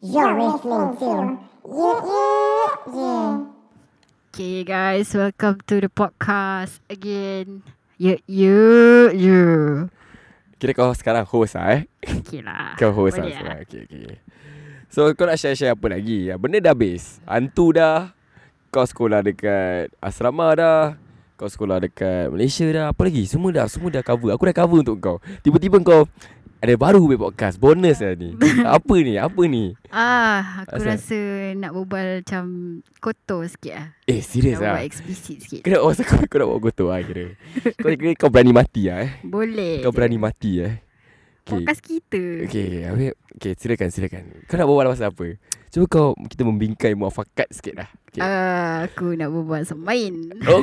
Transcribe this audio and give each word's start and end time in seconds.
You're 0.00 0.32
listening 0.32 0.96
to 0.96 1.12
Yeah 1.68 2.00
Yeah 2.08 2.72
Yeah. 2.88 3.30
Okay 4.32 4.64
guys, 4.64 5.12
welcome 5.12 5.60
to 5.68 5.76
the 5.84 5.92
podcast 5.92 6.80
again. 6.88 7.60
Yeah, 8.00 8.16
yeah, 8.24 9.12
yeah. 9.12 9.92
Kira 10.56 10.72
kau 10.72 10.96
sekarang 10.96 11.28
host 11.28 11.52
lah 11.52 11.76
eh? 11.76 11.82
Okay 12.24 12.40
lah. 12.40 12.72
Kau 12.80 12.96
host 12.96 13.20
lah 13.20 13.28
Boleh 13.28 13.36
sekarang. 13.36 13.58
okay, 13.68 13.80
okay. 13.84 14.16
So 14.88 15.12
kau 15.12 15.28
nak 15.28 15.36
share-share 15.36 15.76
apa 15.76 15.86
lagi? 15.92 16.32
Ya, 16.32 16.40
Benda 16.40 16.64
dah 16.64 16.72
habis. 16.72 17.20
Hantu 17.28 17.76
dah. 17.76 18.16
Kau 18.72 18.88
sekolah 18.88 19.20
dekat 19.20 19.92
asrama 20.00 20.48
dah. 20.56 20.96
Kau 21.36 21.48
sekolah 21.52 21.76
dekat 21.76 22.32
Malaysia 22.32 22.64
dah. 22.72 22.88
Apa 22.88 23.04
lagi? 23.04 23.28
Semua 23.28 23.52
dah 23.52 23.68
Semua 23.68 23.92
dah 23.92 24.00
cover. 24.00 24.32
Aku 24.32 24.48
dah 24.48 24.56
cover 24.56 24.80
untuk 24.80 24.96
kau. 24.96 25.16
Tiba-tiba 25.44 25.76
kau 25.84 26.08
Ada 26.60 26.76
baru 26.76 27.08
buat 27.08 27.32
podcast 27.32 27.56
Bonus 27.56 28.04
lah 28.04 28.12
ni 28.20 28.36
Apa 28.76 28.94
ni 29.00 29.16
Apa 29.16 29.48
ni 29.48 29.72
Ah, 29.88 30.60
aku 30.60 30.76
Asal? 30.76 30.92
rasa 30.92 31.18
nak 31.56 31.72
berbual 31.72 32.20
macam 32.20 32.44
kotor 33.00 33.48
sikit 33.48 33.80
lah. 33.80 33.88
Eh 34.04 34.20
serius 34.20 34.60
Nak 34.60 34.68
lah 34.68 34.72
berbual 34.76 34.88
eksplisit 34.92 35.36
sikit. 35.40 35.60
Kena 35.64 35.80
oh, 35.80 35.88
kau, 36.04 36.20
kau 36.28 36.36
nak 36.36 36.48
buat 36.52 36.60
gotoh 36.68 36.92
lah 36.92 37.00
kira 37.00 37.32
kau, 37.80 37.88
kira 37.88 38.12
kau 38.12 38.28
berani 38.28 38.52
mati 38.52 38.92
lah 38.92 39.08
eh 39.08 39.10
Boleh. 39.24 39.80
Kau 39.80 39.88
je. 39.88 39.96
berani 39.96 40.18
mati 40.20 40.52
eh 40.60 40.74
Okay 41.40 41.64
Podcast 41.64 41.80
kita. 41.80 42.22
Okay, 42.44 42.84
habis, 42.84 43.16
okay 43.34 43.52
silakan 43.56 43.88
silakan. 43.88 44.22
Kau 44.44 44.60
nak 44.60 44.68
berbual 44.68 44.92
pasal 44.92 45.08
apa? 45.10 45.26
Cuba 45.72 45.84
kau 45.88 46.12
kita 46.28 46.44
membingkai 46.44 46.92
muafakat 46.92 47.48
sikit 47.50 47.80
lah. 47.80 47.88
Okay. 48.12 48.20
Ah, 48.20 48.84
aku 48.84 49.16
nak 49.16 49.32
berbual 49.32 49.64
pasal 49.64 49.80
main. 49.80 50.28
Oh. 50.44 50.60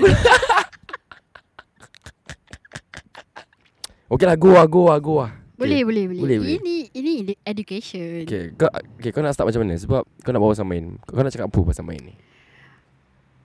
okay 4.13 4.25
lah, 4.29 4.37
go 4.37 4.53
lah, 4.53 4.63
go 4.69 4.87
lah, 4.87 5.01
go 5.01 5.25
lah. 5.25 5.33
Boleh, 5.57 5.81
boleh, 5.81 6.05
boleh, 6.05 6.21
Boleh, 6.21 6.37
boleh. 6.37 6.55
Ini 6.55 6.75
ini 6.93 7.11
ed- 7.25 7.41
education. 7.43 8.23
Okay, 8.23 8.53
kau, 8.53 8.69
okay, 8.69 9.09
kau 9.09 9.25
nak 9.25 9.33
start 9.33 9.49
macam 9.49 9.65
mana? 9.65 9.73
Sebab 9.73 10.05
kau 10.21 10.29
nak 10.29 10.37
bawa 10.37 10.53
pasal 10.53 10.69
main. 10.69 11.01
Kau 11.01 11.17
nak 11.17 11.33
cakap 11.33 11.49
apa 11.49 11.59
pasal 11.65 11.81
main 11.81 11.97
ni? 11.99 12.13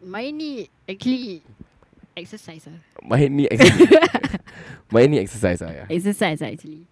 Main 0.03 0.33
ni 0.35 0.51
actually 0.85 1.41
exercise 2.13 2.69
lah. 2.69 2.77
Main 3.01 3.33
ni 3.33 3.49
exercise. 3.53 3.89
main 4.93 5.09
ni 5.09 5.17
exercise 5.17 5.61
lah 5.61 5.73
ya. 5.73 5.85
Exercise 5.89 6.39
lah 6.39 6.53
actually. 6.53 6.85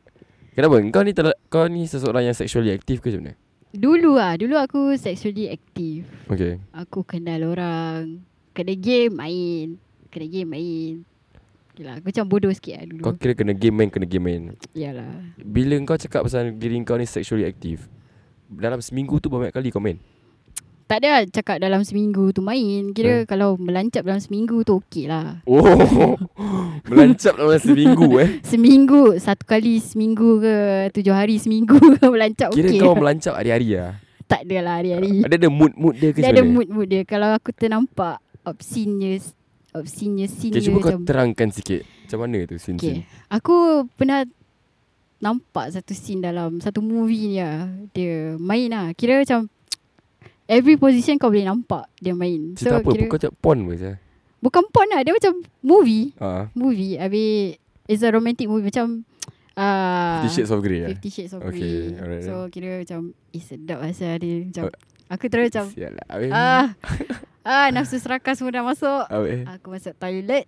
Kenapa? 0.56 0.80
Kau 0.88 1.04
ni 1.04 1.12
terla- 1.12 1.40
kau 1.46 1.68
ni 1.68 1.84
seseorang 1.84 2.24
yang 2.24 2.36
sexually 2.36 2.72
aktif 2.72 3.04
ke 3.04 3.12
macam 3.12 3.28
mana? 3.28 3.34
Dulu 3.70 4.16
ah, 4.16 4.34
dulu 4.34 4.56
aku 4.56 4.96
sexually 4.96 5.46
active. 5.46 6.08
Okay. 6.26 6.58
Aku 6.72 7.04
kenal 7.04 7.44
orang 7.44 8.24
Kena 8.50 8.74
game 8.74 9.14
main 9.14 9.78
Kena 10.10 10.26
game 10.26 10.50
main 10.50 10.94
Okay 11.80 11.88
lah, 11.88 11.96
aku 11.96 12.12
macam 12.12 12.24
bodoh 12.28 12.52
sikit 12.52 12.76
lah 12.76 12.84
dulu 12.84 13.00
Kau 13.00 13.14
kira 13.16 13.32
kena 13.32 13.56
game 13.56 13.72
main, 13.72 13.88
kena 13.88 14.04
game 14.04 14.20
main. 14.20 14.42
Yalah 14.76 15.32
Bila 15.34 15.80
kau 15.80 15.96
cakap 15.96 16.28
pasal 16.28 16.52
diri 16.52 16.76
kau 16.84 17.00
ni 17.00 17.08
sexually 17.08 17.48
aktif, 17.48 17.88
dalam 18.52 18.84
seminggu 18.84 19.16
tu 19.16 19.32
berapa 19.32 19.48
kali 19.48 19.72
kau 19.72 19.80
main? 19.80 19.96
Tak 20.84 21.00
ada 21.00 21.08
lah 21.08 21.22
cakap 21.24 21.56
dalam 21.56 21.80
seminggu 21.80 22.36
tu 22.36 22.44
main 22.44 22.92
Kira 22.92 23.22
Eh. 23.22 23.24
kalau 23.24 23.56
melancap 23.56 24.04
dalam 24.04 24.20
seminggu 24.20 24.60
tu 24.60 24.76
okey 24.76 25.08
lah 25.08 25.40
Oh, 25.48 26.20
melancap 26.90 27.32
dalam 27.32 27.56
seminggu 27.56 28.12
eh. 28.18 28.28
Seminggu 28.52 29.16
Satu 29.16 29.48
kali 29.48 29.80
seminggu 29.80 30.36
ke 30.36 30.54
Tujuh 30.92 31.16
hari 31.16 31.40
seminggu 31.40 31.80
ke 31.96 32.04
Melancap 32.12 32.52
Kira 32.52 32.68
okey 32.68 32.76
kau 32.76 32.92
lah. 32.92 33.00
melancap 33.00 33.34
hari-hari 33.38 33.68
lah. 33.72 33.96
Tak 34.28 34.44
ada 34.44 34.56
lah 34.60 34.74
hari-hari 34.76 35.24
Ada 35.24 35.34
ada 35.38 35.48
mood-mood 35.48 35.94
dia 35.96 36.10
ke 36.12 36.18
Dia 36.20 36.28
ada 36.28 36.42
mood-mood 36.44 36.88
dia 36.90 37.02
Kalau 37.06 37.32
aku 37.32 37.56
ternampak 37.56 38.20
Obscene 38.44 39.16
Obscene 39.70 40.26
scene 40.26 40.50
Okay, 40.50 40.66
cuba 40.66 40.78
kau 40.78 40.90
macam 40.90 41.02
terangkan 41.06 41.48
sikit. 41.50 41.86
Macam 41.86 42.18
mana 42.20 42.38
tu 42.42 42.56
scene 42.58 42.74
Okay. 42.74 43.06
Aku 43.30 43.86
pernah 43.94 44.26
nampak 45.20 45.70
satu 45.70 45.92
scene 45.92 46.18
dalam 46.20 46.58
satu 46.58 46.80
movie 46.80 47.30
ni 47.30 47.38
lah. 47.38 47.70
Dia 47.92 48.34
main 48.34 48.66
lah. 48.66 48.90
Kira 48.92 49.22
macam 49.22 49.46
every 50.50 50.74
position 50.74 51.16
kau 51.16 51.30
boleh 51.30 51.46
nampak 51.46 51.86
dia 51.96 52.10
main. 52.12 52.58
Cerita 52.58 52.82
apa? 52.82 52.90
kira, 52.90 53.06
Kau 53.06 53.20
cakap 53.20 53.36
porn 53.38 53.62
ke 53.64 53.74
saya? 53.78 53.96
bukan 54.40 54.64
porn 54.72 54.88
lah. 54.88 55.00
Dia 55.04 55.12
macam 55.12 55.32
movie. 55.60 56.10
Ha. 56.18 56.48
Movie. 56.50 56.96
Habis 56.96 57.60
it's 57.86 58.02
a 58.02 58.10
romantic 58.10 58.48
movie. 58.48 58.66
Macam 58.66 59.06
uh, 59.54 60.24
Fifty 60.24 60.30
Shades 60.34 60.50
of 60.50 60.60
Grey 60.64 60.80
eh? 60.82 60.90
Fifty 60.96 61.10
Shades 61.12 61.32
of 61.36 61.44
Okay, 61.44 61.94
Grey. 61.94 62.00
alright 62.00 62.24
So 62.24 62.48
kira 62.48 62.82
macam 62.82 63.14
eh 63.30 63.42
sedap 63.44 63.84
asal 63.84 64.18
dia. 64.18 64.50
Macam 64.50 64.66
aku 65.10 65.26
terus 65.26 65.50
macam 65.50 65.64
ah 66.30 66.72
ah 67.50 67.66
nafsu 67.74 67.98
serakah 67.98 68.38
semua 68.38 68.54
dah 68.54 68.64
masuk. 68.64 69.04
Habis. 69.10 69.44
Aku 69.58 69.66
masuk 69.74 69.94
toilet. 69.98 70.46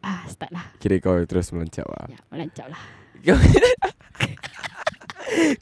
Ah 0.00 0.22
start 0.30 0.54
lah. 0.54 0.66
Kira 0.78 1.02
kau 1.02 1.18
terus 1.26 1.50
melancap 1.50 1.84
lah. 1.90 2.06
Ya, 2.06 2.18
melancap 2.30 2.70
lah. 2.70 2.82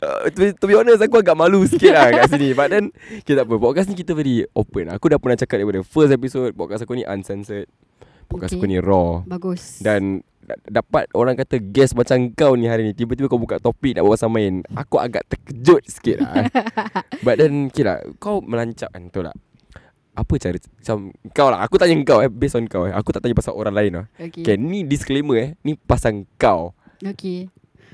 Uh, 0.04 0.28
to, 0.37 0.53
to 0.53 0.65
be 0.69 0.77
honest 0.77 1.00
Aku 1.00 1.25
agak 1.25 1.33
malu 1.33 1.65
sikit 1.65 1.97
lah 1.97 2.12
Kat 2.12 2.37
sini 2.37 2.53
But 2.53 2.69
then 2.69 2.93
Okay 3.25 3.33
tak 3.33 3.49
apa 3.49 3.56
Podcast 3.56 3.88
ni 3.88 3.97
kita 3.97 4.12
very 4.12 4.44
open 4.53 4.93
Aku 4.93 5.09
dah 5.09 5.16
pernah 5.16 5.41
cakap 5.41 5.65
Daripada 5.65 5.81
first 5.81 6.12
episode 6.12 6.53
Podcast 6.53 6.84
aku 6.84 7.00
ni 7.00 7.09
uncensored 7.09 7.65
Podcast 8.24 8.50
Okay. 8.50 8.58
aku 8.58 8.66
ni 8.66 8.78
raw 8.78 9.22
Bagus. 9.22 9.78
Dan 9.78 10.20
da- 10.40 10.80
Dapat 10.80 11.08
orang 11.12 11.34
kata 11.34 11.56
Guest 11.58 11.92
macam 11.92 12.30
kau 12.30 12.52
ni 12.52 12.64
hari 12.64 12.82
ni 12.82 12.92
Tiba-tiba 12.92 13.26
kau 13.26 13.36
buka 13.36 13.56
topik 13.56 13.94
Nak 13.94 14.04
pasal 14.04 14.28
main 14.28 14.60
Aku 14.70 14.96
agak 14.96 15.24
terkejut 15.26 15.84
sikit 15.84 16.20
lah 16.20 16.32
eh. 16.38 16.48
But 17.24 17.38
then 17.38 17.68
Okay 17.68 17.82
lah 17.82 18.00
Kau 18.16 18.40
melancap 18.40 18.88
kan 18.88 19.04
Betul 19.04 19.26
tak 19.26 19.36
apa 20.14 20.30
cara 20.36 20.54
Macam 20.54 20.96
Kau 21.30 21.48
lah 21.48 21.60
Aku 21.60 21.74
tanya 21.74 21.94
kau 22.02 22.18
eh 22.18 22.30
Based 22.30 22.54
on 22.54 22.64
kau 22.64 22.84
eh 22.84 22.92
Aku 22.92 23.10
tak 23.10 23.18
tanya 23.18 23.34
pasal 23.34 23.52
orang 23.52 23.74
lain 23.74 23.92
lah 23.94 24.06
Okay. 24.14 24.42
Okay 24.42 24.54
ni 24.54 24.82
disclaimer 24.82 25.36
eh 25.36 25.48
Ni 25.60 25.74
pasal 25.74 26.22
kau 26.34 26.70
Okay. 26.98 27.50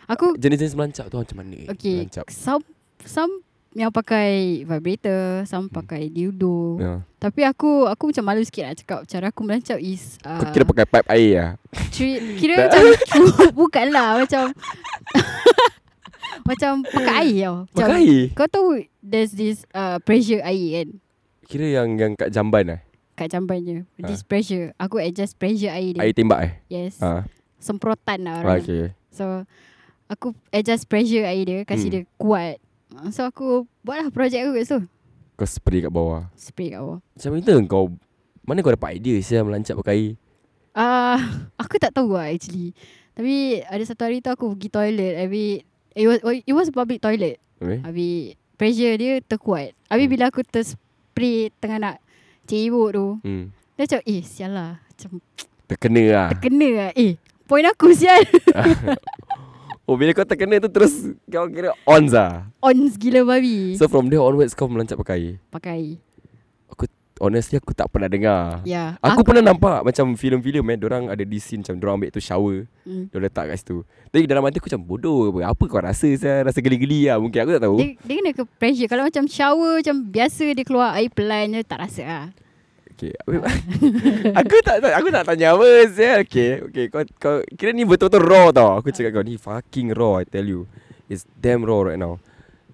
Aku 0.07 0.37
Jenis-jenis 0.37 0.75
melancap 0.75 1.07
tu 1.07 1.17
macam 1.17 1.37
mana 1.39 1.65
okay. 1.67 2.05
Melancap 2.05 2.29
Some 2.29 2.61
some 3.01 3.41
yang 3.71 3.89
pakai 3.89 4.63
vibrator, 4.67 5.47
some 5.47 5.71
pakai 5.71 6.11
dildo. 6.11 6.75
ya. 6.77 6.95
Tapi 7.21 7.45
aku 7.45 7.85
aku 7.85 8.09
macam 8.09 8.25
malu 8.25 8.41
sikit 8.41 8.65
nak 8.65 8.77
cakap 8.81 9.01
cara 9.05 9.29
aku 9.29 9.41
melancap 9.45 9.77
is 9.77 10.17
uh, 10.25 10.41
Kau 10.41 10.49
kira 10.51 10.65
pakai 10.65 10.87
pipe 10.89 11.09
air 11.13 11.31
lah 11.37 11.51
tri- 11.93 12.17
kira 12.41 12.65
macam 12.65 12.83
bukanlah 13.61 14.25
macam 14.25 14.43
macam 16.49 16.71
pakai 16.83 17.15
air 17.21 17.37
tau. 17.45 17.57
Macam, 17.69 17.77
Pakai 17.77 18.01
air 18.01 18.23
Kau 18.33 18.49
tahu 18.49 18.69
there's 18.99 19.33
this 19.33 19.69
uh, 19.71 20.01
pressure 20.01 20.41
air 20.41 20.83
kan 20.83 20.89
Kira 21.45 21.67
yang 21.69 21.89
yang 21.95 22.13
kat 22.17 22.33
jamban 22.33 22.65
lah 22.67 22.81
kat 23.13 23.29
jambannya. 23.29 23.85
Ah. 24.01 24.09
This 24.09 24.25
pressure. 24.25 24.73
Aku 24.81 24.97
adjust 24.97 25.37
pressure 25.37 25.69
air 25.69 25.93
dia. 25.93 26.01
Air 26.01 26.17
tembak 26.17 26.41
eh 26.41 26.53
Yes. 26.73 27.05
ha. 27.05 27.29
Semprotan 27.61 28.25
lah 28.25 28.41
ah, 28.41 28.57
orang. 28.57 28.65
Okay 28.65 28.97
So 29.13 29.45
aku 30.09 30.33
adjust 30.49 30.89
pressure 30.89 31.29
air 31.29 31.45
dia 31.45 31.61
kasi 31.69 31.93
Hmm. 31.93 31.93
dia 31.93 32.03
kuat. 32.17 32.57
So 33.13 33.29
aku 33.29 33.69
buatlah 33.85 34.09
projek 34.09 34.49
aku 34.49 34.57
kat 34.57 34.65
situ. 34.65 34.81
Kau 35.41 35.49
spray 35.49 35.81
kat 35.81 35.89
bawah 35.89 36.29
Spray 36.37 36.77
kat 36.77 36.85
bawah. 36.85 37.01
Macam 37.01 37.31
mana 37.33 37.53
kau 37.65 37.85
Mana 38.45 38.61
kau 38.61 38.77
dapat 38.77 39.01
idea 39.01 39.17
Saya 39.25 39.41
melancap 39.41 39.81
pakai 39.81 39.97
air 39.97 40.13
Ah, 40.71 41.19
aku 41.59 41.83
tak 41.83 41.91
tahu 41.91 42.15
lah 42.15 42.31
actually. 42.31 42.71
Tapi 43.19 43.59
ada 43.67 43.83
satu 43.83 44.07
hari 44.07 44.23
tu 44.23 44.31
aku 44.31 44.55
pergi 44.55 44.71
toilet. 44.71 45.15
Habis 45.19 45.67
it 45.99 46.07
was 46.07 46.19
it 46.47 46.55
was 46.55 46.71
a 46.71 46.75
public 46.75 47.03
toilet. 47.03 47.43
okay? 47.59 47.83
Habis 47.83 48.39
pressure 48.55 48.95
dia 48.95 49.19
terkuat. 49.19 49.75
Habis 49.91 50.07
Hmm. 50.07 50.13
bila 50.15 50.25
aku 50.31 50.47
terspray 50.47 51.51
tengah 51.59 51.79
nak 51.83 51.97
cebok 52.47 52.89
tu, 52.95 53.07
hmm. 53.27 53.45
dia 53.75 53.83
macam 53.83 54.01
eh 54.07 54.23
sial 54.23 54.53
lah. 54.55 54.73
Macam 54.79 55.11
Terkena 55.67 56.03
lah 56.07 56.29
terkena 56.31 56.69
lah. 56.71 56.91
Eh, 56.95 57.19
point 57.51 57.67
aku 57.67 57.91
sial. 57.91 58.23
Oh 59.91 59.99
bila 59.99 60.15
kau 60.15 60.23
terkena 60.23 60.63
tu 60.63 60.71
Terus 60.71 60.95
kau 61.27 61.51
kira 61.51 61.75
on 61.83 62.07
lah 62.07 62.47
On 62.63 62.79
gila 62.95 63.27
babi. 63.27 63.75
So 63.75 63.91
from 63.91 64.07
there 64.07 64.23
onwards 64.23 64.55
Kau 64.55 64.71
melancap 64.71 65.03
pakai 65.03 65.43
Pakai. 65.51 65.99
Honestly 67.21 67.61
aku 67.61 67.77
tak 67.77 67.93
pernah 67.93 68.09
dengar 68.09 68.65
Ya. 68.65 68.97
Aku 69.05 69.21
pernah 69.21 69.53
nampak 69.53 69.85
Macam 69.85 70.17
filem-filem 70.17 70.65
eh 70.65 70.77
Diorang 70.81 71.05
ada 71.13 71.21
di 71.21 71.37
scene 71.37 71.61
Macam 71.61 71.77
diorang 71.77 71.97
ambil 72.01 72.11
tu 72.11 72.23
shower 72.23 72.65
Hmm. 72.81 73.13
Dia 73.13 73.21
letak 73.21 73.45
kat 73.53 73.61
situ 73.61 73.85
Tapi 74.09 74.25
dalam 74.25 74.41
hati 74.41 74.57
aku 74.57 74.73
macam 74.73 74.83
Bodoh 74.83 75.29
apa 75.29 75.53
Apa 75.53 75.65
kau 75.69 75.85
rasa 75.85 76.09
saya 76.17 76.49
Rasa 76.49 76.65
geli-geli 76.65 77.13
lah 77.13 77.21
Mungkin 77.21 77.39
aku 77.39 77.53
tak 77.53 77.63
tahu 77.63 77.77
Dia, 77.77 77.93
dia 78.01 78.15
kena 78.17 78.31
ke 78.33 78.43
pressure 78.57 78.89
Kalau 78.89 79.05
macam 79.05 79.25
shower 79.29 79.85
Macam 79.85 79.97
biasa 80.09 80.45
dia 80.49 80.65
keluar 80.65 80.97
air 80.97 81.13
pelan 81.13 81.53
je 81.53 81.61
Tak 81.61 81.77
rasa 81.79 82.03
lah 82.03 82.25
Okay. 83.01 83.17
aku 84.45 84.55
tak, 84.61 84.85
tak 84.85 84.93
aku 84.93 85.09
tak 85.09 85.25
tanya 85.25 85.57
apa 85.57 85.65
saya. 85.89 86.21
Okay, 86.21 86.61
okay. 86.61 86.85
Kau 86.93 87.01
kau 87.17 87.37
kira 87.57 87.73
ni 87.73 87.89
betul-betul 87.89 88.21
raw 88.21 88.53
tau. 88.53 88.77
Aku 88.77 88.93
cakap 88.93 89.17
kau 89.17 89.25
ni 89.25 89.41
fucking 89.41 89.97
raw 89.97 90.21
I 90.21 90.29
tell 90.29 90.45
you. 90.45 90.69
It's 91.09 91.25
damn 91.41 91.65
raw 91.65 91.81
right 91.81 91.97
now. 91.97 92.21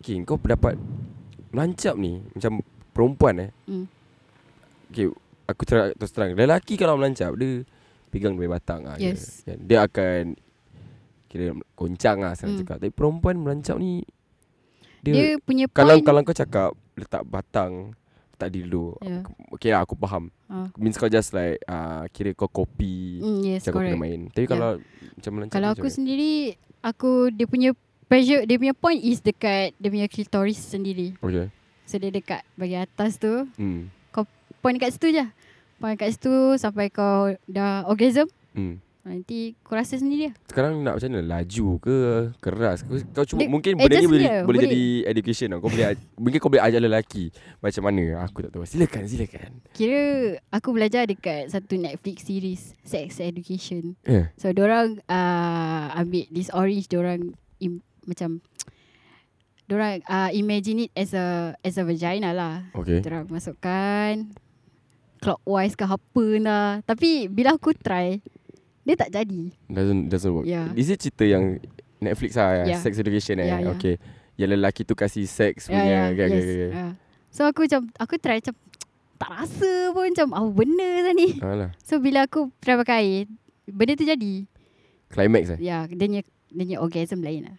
Okay, 0.03 0.19
kau 0.27 0.35
dapat 0.37 0.75
melancap 1.55 1.95
ni 1.95 2.19
macam 2.35 2.59
perempuan 2.91 3.35
eh. 3.39 3.51
Hmm. 3.71 3.87
Okay, 4.91 5.15
aku 5.47 5.63
ter- 5.63 5.95
terus 5.95 6.11
terang. 6.11 6.35
Lelaki 6.35 6.75
kalau 6.75 6.99
melancap 6.99 7.31
dia 7.39 7.63
pegang 8.11 8.35
dua 8.35 8.51
batang 8.51 8.83
ah. 8.91 8.99
Yes. 8.99 9.47
Dia, 9.47 9.55
dia 9.55 9.79
akan 9.87 10.35
kira 11.27 11.55
goncang 11.75 12.19
lah 12.19 12.35
senang 12.35 12.59
Hmm. 12.59 12.63
cakap. 12.67 12.77
Tapi 12.83 12.91
perempuan 12.91 13.39
melancap 13.39 13.79
ni 13.79 14.03
dia, 15.07 15.15
Dia, 15.15 15.27
punya 15.39 15.71
point 15.71 15.79
kalau 15.79 15.97
kalau 16.03 16.21
kau 16.27 16.35
cakap 16.35 16.75
letak 16.99 17.23
batang 17.23 17.95
tak 18.37 18.53
dildo. 18.53 18.95
Ya. 19.01 19.25
Okay 19.51 19.73
lah 19.73 19.83
aku 19.83 19.97
faham. 19.97 20.29
Ah. 20.47 20.69
Means 20.77 20.95
kau 20.95 21.09
just 21.09 21.35
like 21.35 21.59
uh, 21.67 22.07
Kira 22.15 22.31
kau 22.31 22.47
copy 22.47 23.19
mm, 23.19 23.39
Yes 23.43 23.67
Macam 23.67 23.73
kau 23.73 23.81
kena 23.83 23.89
correct 23.91 23.99
main 23.99 24.21
Tapi 24.31 24.39
Yeah. 24.39 24.51
kalau 24.55 24.71
Macam 25.11 25.31
melancap 25.35 25.55
Kalau 25.59 25.69
macam 25.69 25.81
aku 25.83 25.89
mana? 25.89 25.97
sendiri 25.99 26.33
Aku 26.79 27.11
dia 27.35 27.47
punya 27.51 27.71
pressure 28.07 28.43
dia 28.47 28.57
punya 28.57 28.71
point 28.71 29.03
is 29.03 29.19
dekat 29.19 29.75
dia 29.75 29.91
punya 29.91 30.07
clitoris 30.07 30.63
sendiri. 30.63 31.19
Okay 31.19 31.51
So 31.83 31.99
dia 31.99 32.11
dekat 32.11 32.47
bahagian 32.55 32.87
atas 32.87 33.19
tu. 33.19 33.51
hmm. 33.59 33.91
Point 34.63 34.79
dekat 34.79 34.95
situ 34.95 35.11
je. 35.11 35.27
Point 35.79 35.95
dekat 35.95 36.15
situ 36.15 36.35
sampai 36.59 36.91
kau 36.91 37.35
dah 37.47 37.83
orgasm. 37.87 38.27
Hmm. 38.55 38.79
Nanti 39.07 39.55
kau 39.63 39.79
rasa 39.79 39.95
sendiri 39.95 40.29
lah. 40.29 40.35
Sekarang 40.51 40.83
nak 40.83 40.99
macam 40.99 41.15
mana 41.15 41.23
Laju 41.23 41.79
ke 41.79 41.97
Keras 42.43 42.83
ke 42.83 43.07
Kau 43.15 43.23
cuma 43.23 43.39
Dia- 43.39 43.51
Mungkin 43.55 43.73
eh, 43.73 43.87
benda 43.87 43.97
ni 43.97 44.09
boleh, 44.11 44.19
dia, 44.19 44.31
boleh 44.43 44.45
boleh. 44.45 44.61
jadi 44.67 44.83
Education 45.07 45.47
tau. 45.55 45.59
Kau 45.63 45.71
boleh 45.71 45.87
Mungkin 46.27 46.39
kau 46.43 46.51
boleh 46.51 46.65
ajar 46.67 46.83
lelaki 46.83 47.31
Macam 47.63 47.83
mana 47.87 48.27
Aku 48.27 48.43
tak 48.43 48.51
tahu 48.51 48.67
Silakan 48.67 49.07
silakan 49.07 49.51
Kira 49.71 50.03
aku 50.51 50.75
belajar 50.75 51.07
dekat 51.07 51.47
satu 51.49 51.79
Netflix 51.79 52.27
series 52.27 52.75
Sex 52.83 53.23
Education. 53.23 53.95
Ya 54.03 54.35
So 54.35 54.51
orang 54.51 54.99
uh, 55.07 55.95
ambil 55.95 56.27
this 56.35 56.51
orange 56.51 56.91
orang 56.91 57.39
im, 57.63 57.87
macam 58.05 58.43
orang 59.67 60.03
uh, 60.07 60.31
imagine 60.31 60.87
it 60.87 60.93
as 60.95 61.15
a 61.15 61.55
as 61.63 61.79
a 61.79 61.87
vagina 61.87 62.35
lah. 62.35 62.67
Okay 62.75 63.03
Orang 63.07 63.31
masukkan 63.31 64.35
clockwise 65.19 65.75
ke 65.75 65.83
apa 65.83 66.27
lah. 66.39 66.69
Tapi 66.83 67.27
bila 67.27 67.55
aku 67.55 67.75
try 67.75 68.19
dia 68.87 68.95
tak 68.95 69.11
jadi. 69.11 69.51
Doesn't 69.67 70.07
doesn't 70.07 70.31
work 70.31 70.47
Yeah. 70.47 70.71
Is 70.79 70.87
it 70.87 71.03
cerita 71.03 71.27
yang 71.27 71.59
Netflix 71.99 72.39
lah 72.39 72.63
Yeah. 72.63 72.79
Sex 72.79 72.97
education 72.97 73.43
eh 73.43 73.51
Yeah, 73.51 73.59
yeah. 73.67 73.75
Okay 73.75 73.99
Yang 74.39 74.49
lelaki 74.55 74.87
tu 74.87 74.95
kasih 74.95 75.27
seks 75.27 75.67
Ya 75.67 75.75
punya 75.75 75.91
ya. 75.91 76.01
okay, 76.07 76.23
yes. 76.23 76.31
okay, 76.31 76.43
okay. 76.47 76.71
Yeah. 76.71 76.93
So 77.35 77.41
aku 77.45 77.67
macam 77.67 77.91
aku 77.99 78.15
try 78.17 78.39
macam 78.39 78.55
tak 79.17 79.31
rasa 79.33 79.71
pun 79.91 80.13
macam 80.13 80.29
apa 80.31 80.49
benda 80.53 80.91
lah 81.03 81.15
ni. 81.17 81.29
Alah 81.41 81.71
So 81.81 81.99
bila 81.99 82.29
aku 82.29 82.53
try 82.61 82.77
pakai 82.77 83.25
benda 83.67 83.93
tu 83.93 84.05
jadi. 84.05 84.45
Climax 85.09 85.57
eh 85.57 85.59
Ya, 85.59 85.89
dia 85.89 86.07
punya 86.07 86.23
dia 86.53 86.63
punya 86.63 86.77
orgasm 86.79 87.21
lain 87.27 87.49
lah. 87.51 87.57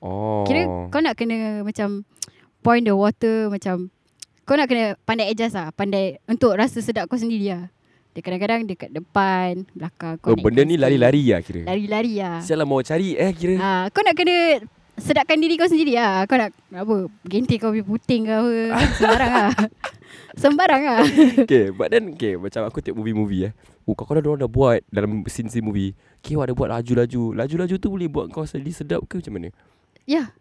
Oh 0.00 0.44
Kira 0.44 0.64
kau 0.88 1.00
nak 1.00 1.16
kena 1.16 1.60
macam 1.60 2.04
point 2.60 2.84
the 2.84 2.92
water 2.92 3.48
macam 3.48 3.88
kau 4.44 4.54
nak 4.54 4.68
kena 4.68 4.94
pandai 5.02 5.32
adjust 5.32 5.56
lah. 5.56 5.72
Pandai 5.72 6.20
untuk 6.28 6.52
rasa 6.54 6.78
sedap 6.78 7.08
kau 7.08 7.16
sendiri 7.16 7.48
lah. 7.48 7.72
Dia 8.10 8.20
kadang-kadang 8.26 8.66
dekat 8.66 8.90
depan, 8.90 9.62
belakang 9.70 10.18
Oh 10.26 10.34
kau 10.34 10.42
benda 10.42 10.66
ni 10.66 10.74
lari-lari 10.74 11.30
lah 11.30 11.40
kira 11.46 11.62
Lari-lari 11.62 12.18
lah. 12.18 12.42
Sialah 12.42 12.66
mau 12.66 12.82
cari 12.82 13.14
eh 13.14 13.30
kira 13.30 13.54
Ha, 13.54 13.70
kau 13.94 14.02
nak 14.02 14.18
kena 14.18 14.58
sedapkan 14.98 15.38
diri 15.38 15.54
kau 15.54 15.70
sendiri 15.70 15.94
lah. 15.94 16.26
Kau 16.26 16.34
nak 16.34 16.50
apa, 16.74 16.96
gentik 17.22 17.62
kau 17.62 17.70
punya 17.70 17.86
puting 17.86 18.22
ke 18.26 18.34
apa. 18.34 18.54
Sembarang 18.98 19.32
lah. 19.32 19.52
Sembarang 20.34 20.82
lah. 20.82 21.00
Okay 21.46 21.70
but 21.70 21.88
then 21.94 22.18
Okay 22.18 22.34
macam 22.34 22.66
aku 22.66 22.82
tengok 22.82 22.98
movie-movie 22.98 23.50
eh 23.50 23.52
Oh 23.86 23.94
kau 23.94 24.10
dah 24.10 24.22
orang 24.22 24.42
dah 24.42 24.50
buat 24.50 24.82
Dalam 24.90 25.22
scene-scene 25.26 25.62
movie 25.62 25.94
Okay 26.18 26.34
ada 26.34 26.54
buat 26.54 26.70
laju-laju 26.70 27.34
Laju-laju 27.34 27.74
tu 27.78 27.88
boleh 27.90 28.10
buat 28.10 28.26
kau 28.30 28.42
jadi 28.42 28.70
sedap 28.74 29.06
ke 29.06 29.22
macam 29.22 29.34
mana 29.38 29.48
Ya. 30.06 30.34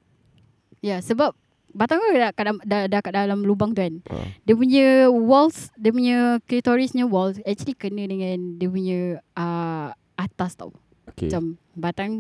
Ya, 0.82 1.04
sebab 1.04 1.38
batang 1.74 2.02
kau 2.02 2.12
dah, 2.14 2.32
kat 2.34 2.44
dalam- 2.46 2.64
dah, 2.66 2.82
dah 2.90 3.00
kat 3.02 3.14
dalam 3.14 3.40
lubang 3.46 3.72
tu 3.74 3.82
kan. 3.82 3.94
ha. 4.10 4.26
Dia 4.44 4.54
punya 4.58 4.88
walls, 5.10 5.70
dia 5.76 5.92
punya 5.94 6.18
clitorisnya 6.46 7.06
walls 7.06 7.38
actually 7.46 7.78
kena 7.78 8.06
dengan 8.06 8.58
dia 8.58 8.70
punya 8.70 9.00
uh, 9.38 9.94
atas 10.16 10.58
tau. 10.58 10.74
Okay 11.10 11.30
Macam 11.30 11.44
batang 11.74 12.12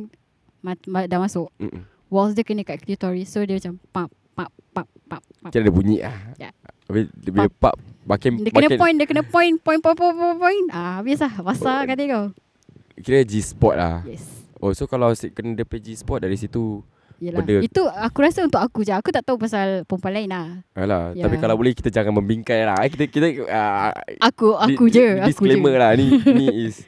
mat, 0.61 0.79
mat, 0.85 1.05
dah 1.09 1.19
masuk. 1.19 1.49
Mm-mm. 1.57 1.83
Walls 2.09 2.33
dia 2.33 2.45
kena 2.45 2.65
kat 2.65 2.81
clitoris. 2.81 3.29
So 3.29 3.45
dia 3.45 3.57
macam 3.57 3.77
pap, 3.93 4.09
pap, 4.33 4.51
pap, 4.73 4.87
pap, 5.05 5.23
pap. 5.41 5.51
Kira 5.53 5.65
ada 5.65 5.73
bunyi 5.73 6.01
lah 6.01 6.15
Ya. 6.37 6.49
Habis 6.89 7.05
dia 7.13 7.29
bila 7.29 7.49
pap 7.53 7.77
Makin 8.09 8.41
Dia 8.41 8.49
kena 8.49 8.65
makin 8.73 8.79
point, 8.81 8.95
dia 8.97 9.05
kena 9.05 9.21
point, 9.21 9.55
point, 9.61 9.81
point, 9.85 9.93
point, 9.93 10.15
point, 10.17 10.39
point. 10.41 10.67
Ah, 10.73 10.97
habis 10.97 11.21
lah. 11.21 11.29
Basah 11.45 11.85
kata 11.85 12.01
kau. 12.09 12.25
Kira 13.05 13.21
G-spot 13.21 13.75
lah 13.77 14.01
Yes. 14.03 14.25
Oh 14.59 14.73
so 14.75 14.89
kalau 14.89 15.13
kena 15.13 15.53
dia 15.55 15.63
G-spot 15.63 16.25
dari 16.25 16.35
situ 16.35 16.81
Yelah. 17.19 17.39
Benda- 17.41 17.61
Itu 17.61 17.81
aku 17.85 18.17
rasa 18.19 18.39
untuk 18.41 18.57
aku 18.57 18.81
je. 18.81 18.91
Aku 18.91 19.09
tak 19.09 19.21
tahu 19.21 19.35
pasal 19.35 19.83
perempuan 19.83 20.13
lain 20.13 20.29
lah. 20.29 20.47
Alah, 20.71 21.11
Ya. 21.11 21.23
Tapi 21.23 21.35
kalau 21.35 21.53
boleh 21.53 21.71
kita 21.71 21.89
jangan 21.89 22.11
membingkai 22.13 22.63
lah 22.63 22.79
Kita 22.81 23.05
kita 23.05 23.27
uh, 23.43 23.91
Aku, 24.23 24.55
aku 24.55 24.87
di- 24.87 24.93
je. 24.93 25.05
di- 25.09 25.19
Aku 25.21 25.27
Disclaimer 25.29 25.73
je. 25.73 25.77
lah 25.77 25.91
Ni 25.93 26.05
ni 26.39 26.47
is 26.65 26.87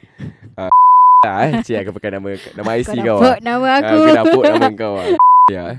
uh, 0.56 0.72
lah 1.22 1.36
eh 1.44 1.52
Cik 1.60 1.76
aku 1.78 1.90
pakai 1.94 2.10
nama 2.12 2.28
Nama 2.32 2.70
IC 2.74 2.88
Kau 2.98 3.04
kau, 3.14 3.18
lah. 3.22 3.36
nama 3.38 3.66
Ah, 3.66 3.76
aku. 3.78 3.96
Aku 4.00 4.08
dapur 4.10 4.42
nama 4.46 4.68
kau 4.80 4.94
lah 4.94 5.06
Ya 5.46 5.62
eh. 5.68 5.78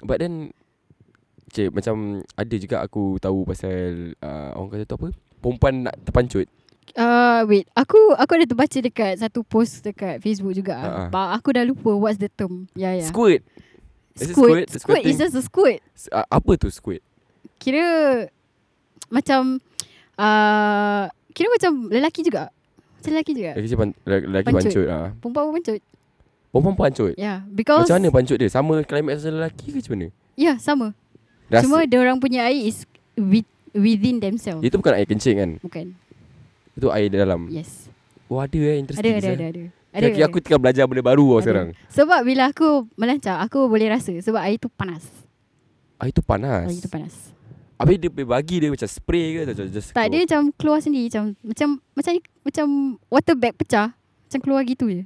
But 0.00 0.18
then 0.18 0.52
Cik 1.48 1.68
macam 1.70 1.96
Ada 2.32 2.54
juga 2.56 2.76
aku 2.80 3.16
tahu 3.18 3.44
pasal 3.44 4.12
uh, 4.18 4.50
Orang 4.52 4.70
kata 4.70 4.84
tu 4.84 4.96
apa 4.96 5.08
Perempuan 5.38 5.74
nak 5.82 5.96
terpancut 6.02 6.44
Uh, 6.92 7.40
wait, 7.48 7.64
aku 7.72 7.96
aku 8.20 8.36
ada 8.36 8.44
terbaca 8.44 8.78
dekat 8.78 9.16
satu 9.16 9.40
post 9.40 9.80
dekat 9.80 10.20
Facebook 10.20 10.52
juga. 10.52 10.76
Ha. 10.76 11.08
Uh-uh. 11.08 11.28
Aku 11.40 11.48
dah 11.56 11.64
lupa 11.64 11.88
what's 11.96 12.20
the 12.20 12.28
term. 12.28 12.68
Ya, 12.76 12.92
ya. 12.92 13.08
Squirt 13.08 13.40
Is 14.12 14.28
it 14.28 14.36
Squid. 14.36 14.68
squid? 14.68 14.80
Squid 14.80 15.02
is 15.08 15.16
just 15.16 15.34
a 15.36 15.42
squid. 15.42 15.80
Uh, 16.12 16.26
Apa 16.28 16.60
tu 16.60 16.68
squid? 16.68 17.00
Kira 17.56 17.84
macam 19.08 19.56
uh, 20.20 21.04
kira 21.32 21.48
macam 21.48 21.88
lelaki 21.88 22.20
juga. 22.20 22.52
Macam 23.00 23.10
lelaki 23.16 23.32
juga. 23.32 23.50
Lelaki, 23.56 23.74
pan, 23.74 23.88
lelaki 24.04 24.46
Pancut. 24.46 24.62
pancut 24.62 24.84
lah 24.86 25.04
Perempuan 25.18 25.44
pun 25.48 25.54
pancut. 25.58 25.80
Perempuan 26.52 26.76
pancut 26.76 27.12
Ya, 27.16 27.24
yeah, 27.24 27.38
because 27.48 27.88
Macam 27.88 27.96
mana 27.98 28.08
pancut 28.12 28.36
dia? 28.36 28.48
Sama 28.52 28.74
climax 28.84 29.24
macam 29.24 29.32
lelaki 29.40 29.66
ke 29.72 29.76
macam 29.80 29.92
mana? 29.96 30.06
Ya, 30.06 30.12
yeah, 30.36 30.56
sama. 30.60 30.86
Rasa, 31.48 31.64
Cuma 31.64 31.76
dia 31.88 31.98
orang 31.98 32.20
punya 32.20 32.46
air 32.46 32.60
is 32.68 32.84
with, 33.16 33.48
within 33.72 34.20
themselves. 34.20 34.60
Itu 34.60 34.76
bukan 34.76 34.92
air 34.92 35.08
kencing 35.08 35.36
kan? 35.40 35.50
Bukan. 35.64 35.86
Itu 36.72 36.88
air 36.88 37.08
dalam 37.08 37.48
Yes. 37.48 37.88
Oh 38.26 38.38
ada 38.38 38.54
eh 38.54 38.64
Ada 38.70 38.80
interesting 38.80 39.12
ada 39.12 39.20
sah. 39.22 39.34
ada 39.34 39.46
ada. 39.46 39.64
Ada. 39.92 40.08
Kira 40.08 40.24
aku 40.24 40.40
tengah 40.40 40.56
belajar 40.58 40.84
benda 40.86 41.02
baru 41.02 41.20
tau 41.22 41.36
Ada. 41.36 41.44
sekarang 41.44 41.68
Sebab 41.88 42.20
bila 42.22 42.42
aku 42.48 42.68
melancar, 42.94 43.36
aku 43.38 43.68
boleh 43.68 43.86
rasa 43.86 44.12
sebab 44.16 44.40
air 44.40 44.56
tu 44.56 44.68
panas. 44.68 45.04
Air 45.98 46.10
tu 46.10 46.20
panas 46.20 46.64
Air 46.66 46.80
tu 46.80 46.88
panas. 46.88 47.14
Habis 47.76 47.98
dia 47.98 48.08
boleh 48.08 48.28
bagi 48.30 48.56
dia 48.56 48.70
macam 48.70 48.86
spray 48.86 49.26
ke 49.34 49.40
atau 49.44 49.66
just 49.66 49.90
Tak, 49.90 50.06
dia 50.06 50.22
macam 50.22 50.48
keluar 50.54 50.78
sendiri 50.78 51.10
macam 51.10 51.24
macam 51.42 51.68
macam 51.92 52.12
macam 52.40 52.66
water 53.06 53.34
bag 53.34 53.52
pecah. 53.52 53.92
Macam 54.24 54.40
keluar 54.40 54.62
gitu 54.62 54.86
je. 54.86 55.04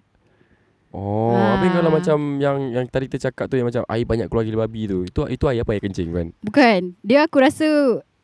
Oh, 0.93 1.33
Ah. 1.33 1.59
habis 1.59 1.73
kalau 1.73 1.91
macam 1.91 2.19
yang 2.39 2.57
yang 2.71 2.85
tadi 2.87 3.05
kita 3.05 3.29
cakap 3.29 3.49
tu 3.49 3.57
yang 3.57 3.67
macam 3.67 3.83
air 3.87 4.05
banyak 4.05 4.29
keluar 4.29 4.45
gila 4.45 4.65
babi 4.65 4.87
tu. 4.87 5.03
Itu 5.03 5.27
itu 5.27 5.45
air 5.45 5.61
apa 5.61 5.73
air 5.73 5.83
kencing 5.83 6.09
kan? 6.09 6.27
Bukan. 6.41 6.95
Dia 7.01 7.25
aku 7.25 7.37
rasa 7.37 7.69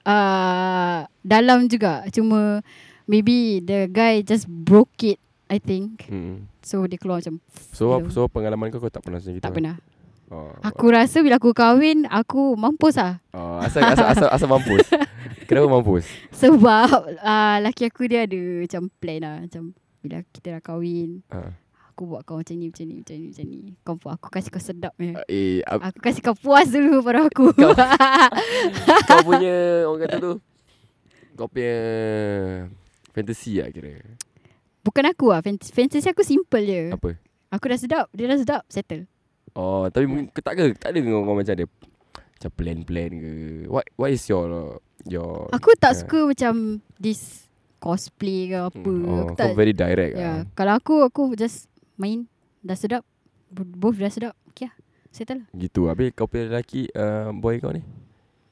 uh, 0.05 0.99
dalam 1.21 1.67
juga. 1.67 2.07
Cuma 2.09 2.63
maybe 3.05 3.59
the 3.59 3.87
guy 3.87 4.21
just 4.21 4.47
broke 4.47 4.95
it, 5.01 5.19
I 5.47 5.59
think. 5.59 6.07
Hmm. 6.07 6.47
So 6.61 6.87
dia 6.87 6.97
keluar 6.97 7.19
macam 7.19 7.43
So 7.73 7.91
Gitu. 7.99 8.11
so 8.13 8.21
pengalaman 8.27 8.69
kau 8.69 8.79
kau 8.79 8.89
tak 8.89 9.03
pernah 9.03 9.19
gitu. 9.19 9.39
tak 9.39 9.49
kan? 9.49 9.57
pernah. 9.57 9.77
Oh. 10.29 10.49
Aku 10.65 10.89
rasa 10.89 11.21
bila 11.21 11.37
aku 11.37 11.53
kahwin, 11.53 12.09
aku 12.09 12.57
mampus 12.57 12.97
lah. 12.97 13.21
Oh, 13.31 13.61
asal 13.61 13.85
asal 13.85 14.07
asal, 14.09 14.29
asal 14.29 14.49
mampus. 14.49 14.89
Kenapa 15.47 15.69
mampus? 15.69 16.09
Sebab 16.33 16.89
uh, 17.21 17.57
laki 17.61 17.85
aku 17.85 18.09
dia 18.09 18.25
ada 18.25 18.41
macam 18.65 18.89
plan 18.97 19.21
lah. 19.21 19.37
Macam 19.45 19.77
bila 20.01 20.25
kita 20.33 20.57
dah 20.57 20.63
kahwin, 20.65 21.21
Ha. 21.29 21.53
aku 21.87 22.09
buat 22.09 22.25
kau 22.25 22.41
macam 22.41 22.57
ni, 22.57 22.73
macam 22.73 22.85
ni, 22.89 22.95
macam 22.97 23.15
ni, 23.15 23.27
macam 23.29 23.45
ni. 23.45 23.59
Kau 23.85 23.95
aku 24.01 24.27
kasih 24.33 24.49
kau 24.49 24.63
sedap 24.63 24.97
ya. 24.97 25.21
Eh, 25.29 25.61
ap- 25.63 25.93
Aku 25.93 26.01
kasih 26.01 26.25
kau 26.25 26.33
puas 26.33 26.65
dulu 26.67 27.05
pada 27.05 27.29
aku. 27.29 27.53
Kau- 27.53 27.77
kau 29.13 29.21
punya 29.27 29.85
orang 29.85 30.01
kata 30.01 30.17
tu 30.17 30.33
kau 31.33 31.49
punya 31.49 31.77
fantasy 33.13 33.61
lah 33.61 33.69
kira. 33.69 34.01
Bukan 34.83 35.05
aku 35.07 35.31
lah. 35.31 35.41
Fant- 35.41 35.71
Fantasy 35.71 36.05
aku 36.05 36.21
simple 36.21 36.63
je. 36.63 36.83
Apa? 36.91 37.15
Aku 37.51 37.65
dah 37.67 37.77
sedap, 37.77 38.07
dia 38.11 38.27
dah 38.27 38.37
sedap, 38.37 38.63
settle. 38.67 39.05
Oh, 39.53 39.85
tapi 39.87 40.09
mungkin 40.09 40.33
tak 40.33 40.57
ke 40.57 40.73
tak 40.75 40.91
ada 40.91 40.99
kau 40.99 41.23
macam 41.29 41.53
ada 41.53 41.67
macam 41.69 42.51
plan-plan 42.57 43.11
ke. 43.13 43.33
What 43.69 43.85
what 43.95 44.09
is 44.09 44.25
your 44.27 44.81
your 45.05 45.53
Aku 45.53 45.77
tak 45.77 45.93
Yeah. 45.93 46.01
suka 46.01 46.19
macam 46.25 46.53
this 46.97 47.45
cosplay 47.77 48.49
ke 48.49 48.59
apa. 48.59 48.81
Hmm, 48.83 49.05
oh, 49.05 49.23
aku 49.29 49.37
tak. 49.37 49.53
very 49.53 49.77
direct 49.77 50.15
Ya, 50.15 50.25
ah. 50.25 50.39
kalau 50.57 50.73
aku 50.73 51.05
aku 51.05 51.23
just 51.35 51.69
main 51.95 52.25
dah 52.59 52.75
sedap. 52.75 53.05
Bo- 53.47 53.69
Both 53.69 54.01
dah 54.01 54.09
sedap. 54.09 54.35
Okay 54.49 54.67
lah. 54.67 54.75
Settle 55.13 55.45
lah. 55.45 55.49
Gitu. 55.53 55.81
Habis 55.85 56.17
kau 56.17 56.25
punya 56.25 56.49
lelaki 56.49 56.89
uh, 56.91 57.29
boy 57.31 57.61
kau 57.61 57.71
ni 57.71 57.85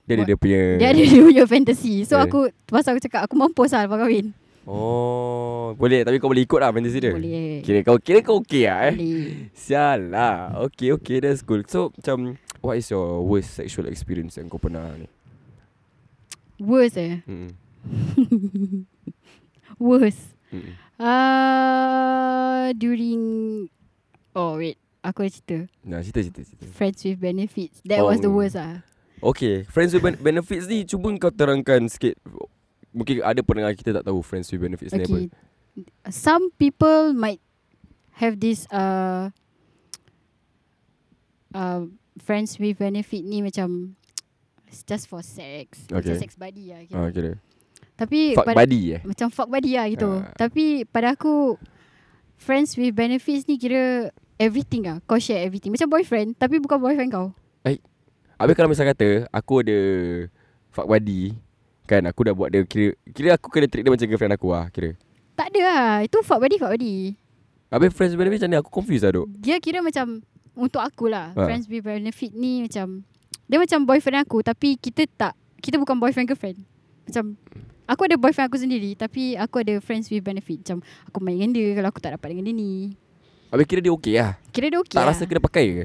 dia 0.05 0.19
ada 0.19 0.27
dia 0.27 0.35
punya 0.35 0.61
Dia 0.77 0.89
ada 0.91 1.01
dia 1.01 1.23
punya 1.23 1.45
fantasy. 1.47 2.05
So 2.05 2.15
Yeah. 2.15 2.29
aku 2.29 2.39
pasal 2.67 2.93
aku 2.93 3.03
cakap 3.03 3.25
aku 3.25 3.35
mampus 3.35 3.73
lah 3.73 3.89
lepas 3.89 3.97
kahwin. 3.97 4.37
Oh, 4.65 5.73
boleh 5.75 6.05
tapi 6.05 6.21
kau 6.21 6.29
boleh 6.29 6.45
ikut 6.45 6.61
lah 6.61 6.71
fantasy 6.71 7.01
dia. 7.01 7.13
Boleh. 7.13 7.65
Kira 7.65 7.81
kau 7.81 7.97
kira 7.97 8.21
kau 8.21 8.45
okey 8.45 8.69
lah 8.69 8.93
eh. 8.93 8.95
Boleh. 8.95 9.31
Sial 9.53 10.01
lah. 10.13 10.53
Okay, 10.69 10.93
okay, 10.93 11.19
that's 11.19 11.41
cool. 11.41 11.65
So, 11.65 11.91
macam, 11.93 12.37
what 12.61 12.77
is 12.77 12.87
your 12.89 13.21
worst 13.21 13.57
sexual 13.57 13.89
experience 13.89 14.37
yang 14.37 14.47
kau 14.47 14.61
pernah 14.61 14.85
ni? 14.95 15.09
Worst 16.61 17.01
eh. 17.01 17.25
Hmm. 17.25 17.57
Worst. 19.81 20.37
Hmm. 20.53 20.77
Uh, 21.01 22.69
during 22.77 23.23
Oh 24.37 24.61
wait 24.61 24.77
Aku 25.01 25.25
ada 25.25 25.33
cerita 25.33 25.65
Nah, 25.81 26.05
cerita, 26.05 26.21
cerita, 26.21 26.45
cerita. 26.45 26.65
Friends 26.77 27.01
with 27.01 27.17
benefits 27.17 27.81
That 27.89 28.05
was 28.05 28.21
the 28.21 28.29
Oh. 28.29 28.37
worst 28.37 28.61
ah. 28.61 28.85
Okay, 29.25 29.65
friends 29.65 29.93
with 29.93 30.01
ben- 30.01 30.21
benefits 30.21 30.65
ni, 30.65 30.85
cuba 30.85 31.13
kau 31.17 31.29
terangkan 31.29 31.89
sikit. 31.89 32.17
Mungkin 32.91 33.23
ada 33.23 33.41
pendengar 33.43 33.73
kita 33.79 34.03
tak 34.03 34.05
tahu 34.07 34.19
friends 34.23 34.51
with 34.51 34.63
benefits 34.63 34.91
ni 34.95 35.07
apa. 35.07 35.11
Okay 35.11 35.29
Some 36.11 36.51
people 36.59 37.15
might 37.15 37.39
Have 38.21 38.37
this 38.37 38.69
uh, 38.69 39.33
uh, 41.57 41.89
friends 42.21 42.61
with 42.61 42.77
benefit 42.77 43.25
ni 43.25 43.41
macam 43.41 43.97
it's 44.69 44.85
just 44.85 45.09
for 45.09 45.25
sex. 45.25 45.89
Macam 45.89 46.05
Okay. 46.05 46.21
sex 46.21 46.37
buddy 46.37 46.69
lah. 46.69 46.85
Kira. 46.85 47.01
Ah, 47.01 47.09
kira. 47.09 47.33
Tapi 47.97 48.37
Fuck 48.37 48.45
pada, 48.45 48.61
buddy 48.61 48.83
eh. 48.93 49.01
macam 49.09 49.33
fuck 49.33 49.49
buddy 49.49 49.73
lah 49.73 49.89
gitu. 49.89 50.21
Ah. 50.21 50.37
Tapi 50.37 50.85
pada 50.85 51.17
aku 51.17 51.57
friends 52.37 52.77
with 52.77 52.93
benefits 52.93 53.49
ni 53.49 53.57
kira 53.57 54.13
everything 54.37 54.85
lah. 54.85 55.01
Kau 55.09 55.17
share 55.17 55.41
everything. 55.41 55.73
Macam 55.73 55.89
boyfriend 55.89 56.37
tapi 56.37 56.61
bukan 56.61 56.77
boyfriend 56.77 57.09
kau. 57.09 57.33
Habis 58.37 58.53
kalau 58.53 58.69
misal 58.69 58.85
kata 58.85 59.25
aku 59.33 59.65
ada 59.65 59.79
fuck 60.69 60.89
buddy 60.89 61.41
kan 61.91 62.07
aku 62.07 62.23
dah 62.23 62.35
buat 62.39 62.55
dia 62.55 62.63
kira 62.63 62.95
kira 63.11 63.35
aku 63.35 63.51
kena 63.51 63.67
treat 63.67 63.83
dia 63.83 63.91
macam 63.91 64.07
girlfriend 64.07 64.39
aku 64.39 64.49
lah 64.55 64.71
kira. 64.71 64.95
Tak 65.35 65.51
ada 65.51 65.61
lah. 65.67 65.91
Itu 66.07 66.23
fuck 66.23 66.39
buddy, 66.39 66.63
fuck 66.63 66.71
buddy. 66.71 67.19
Habis 67.75 67.91
friends 67.91 68.15
with 68.15 68.23
benefit 68.23 68.39
macam 68.39 68.51
ni 68.55 68.59
aku 68.63 68.71
confused 68.71 69.03
lah 69.03 69.11
duk. 69.11 69.27
Dia 69.43 69.59
kira 69.59 69.83
macam 69.83 70.23
untuk 70.55 70.79
aku 70.79 71.11
lah. 71.11 71.35
Ha. 71.35 71.43
Friends 71.51 71.67
with 71.67 71.83
benefit 71.83 72.31
ni 72.39 72.63
macam 72.63 73.03
dia 73.51 73.59
macam 73.59 73.83
boyfriend 73.83 74.23
aku 74.23 74.39
tapi 74.47 74.79
kita 74.79 75.03
tak 75.11 75.35
kita 75.59 75.83
bukan 75.83 75.99
boyfriend 75.99 76.31
girlfriend. 76.31 76.63
Macam 77.11 77.35
aku 77.91 78.07
ada 78.07 78.15
boyfriend 78.15 78.47
aku 78.47 78.59
sendiri 78.63 78.95
tapi 78.95 79.35
aku 79.35 79.67
ada 79.67 79.75
friends 79.83 80.07
with 80.15 80.23
benefit. 80.23 80.63
Macam 80.63 80.79
aku 81.11 81.19
main 81.19 81.43
dengan 81.43 81.51
dia 81.51 81.75
kalau 81.75 81.89
aku 81.91 81.99
tak 81.99 82.15
dapat 82.15 82.39
dengan 82.39 82.47
dia 82.47 82.55
ni. 82.55 82.95
Habis 83.51 83.67
kira 83.67 83.81
dia 83.83 83.91
okey 83.99 84.15
lah. 84.15 84.39
Kira 84.55 84.71
dia 84.71 84.79
okey 84.79 84.95
Tak 84.95 85.03
lah. 85.03 85.11
rasa 85.11 85.27
kena 85.27 85.43
pakai 85.43 85.65
ke? 85.75 85.85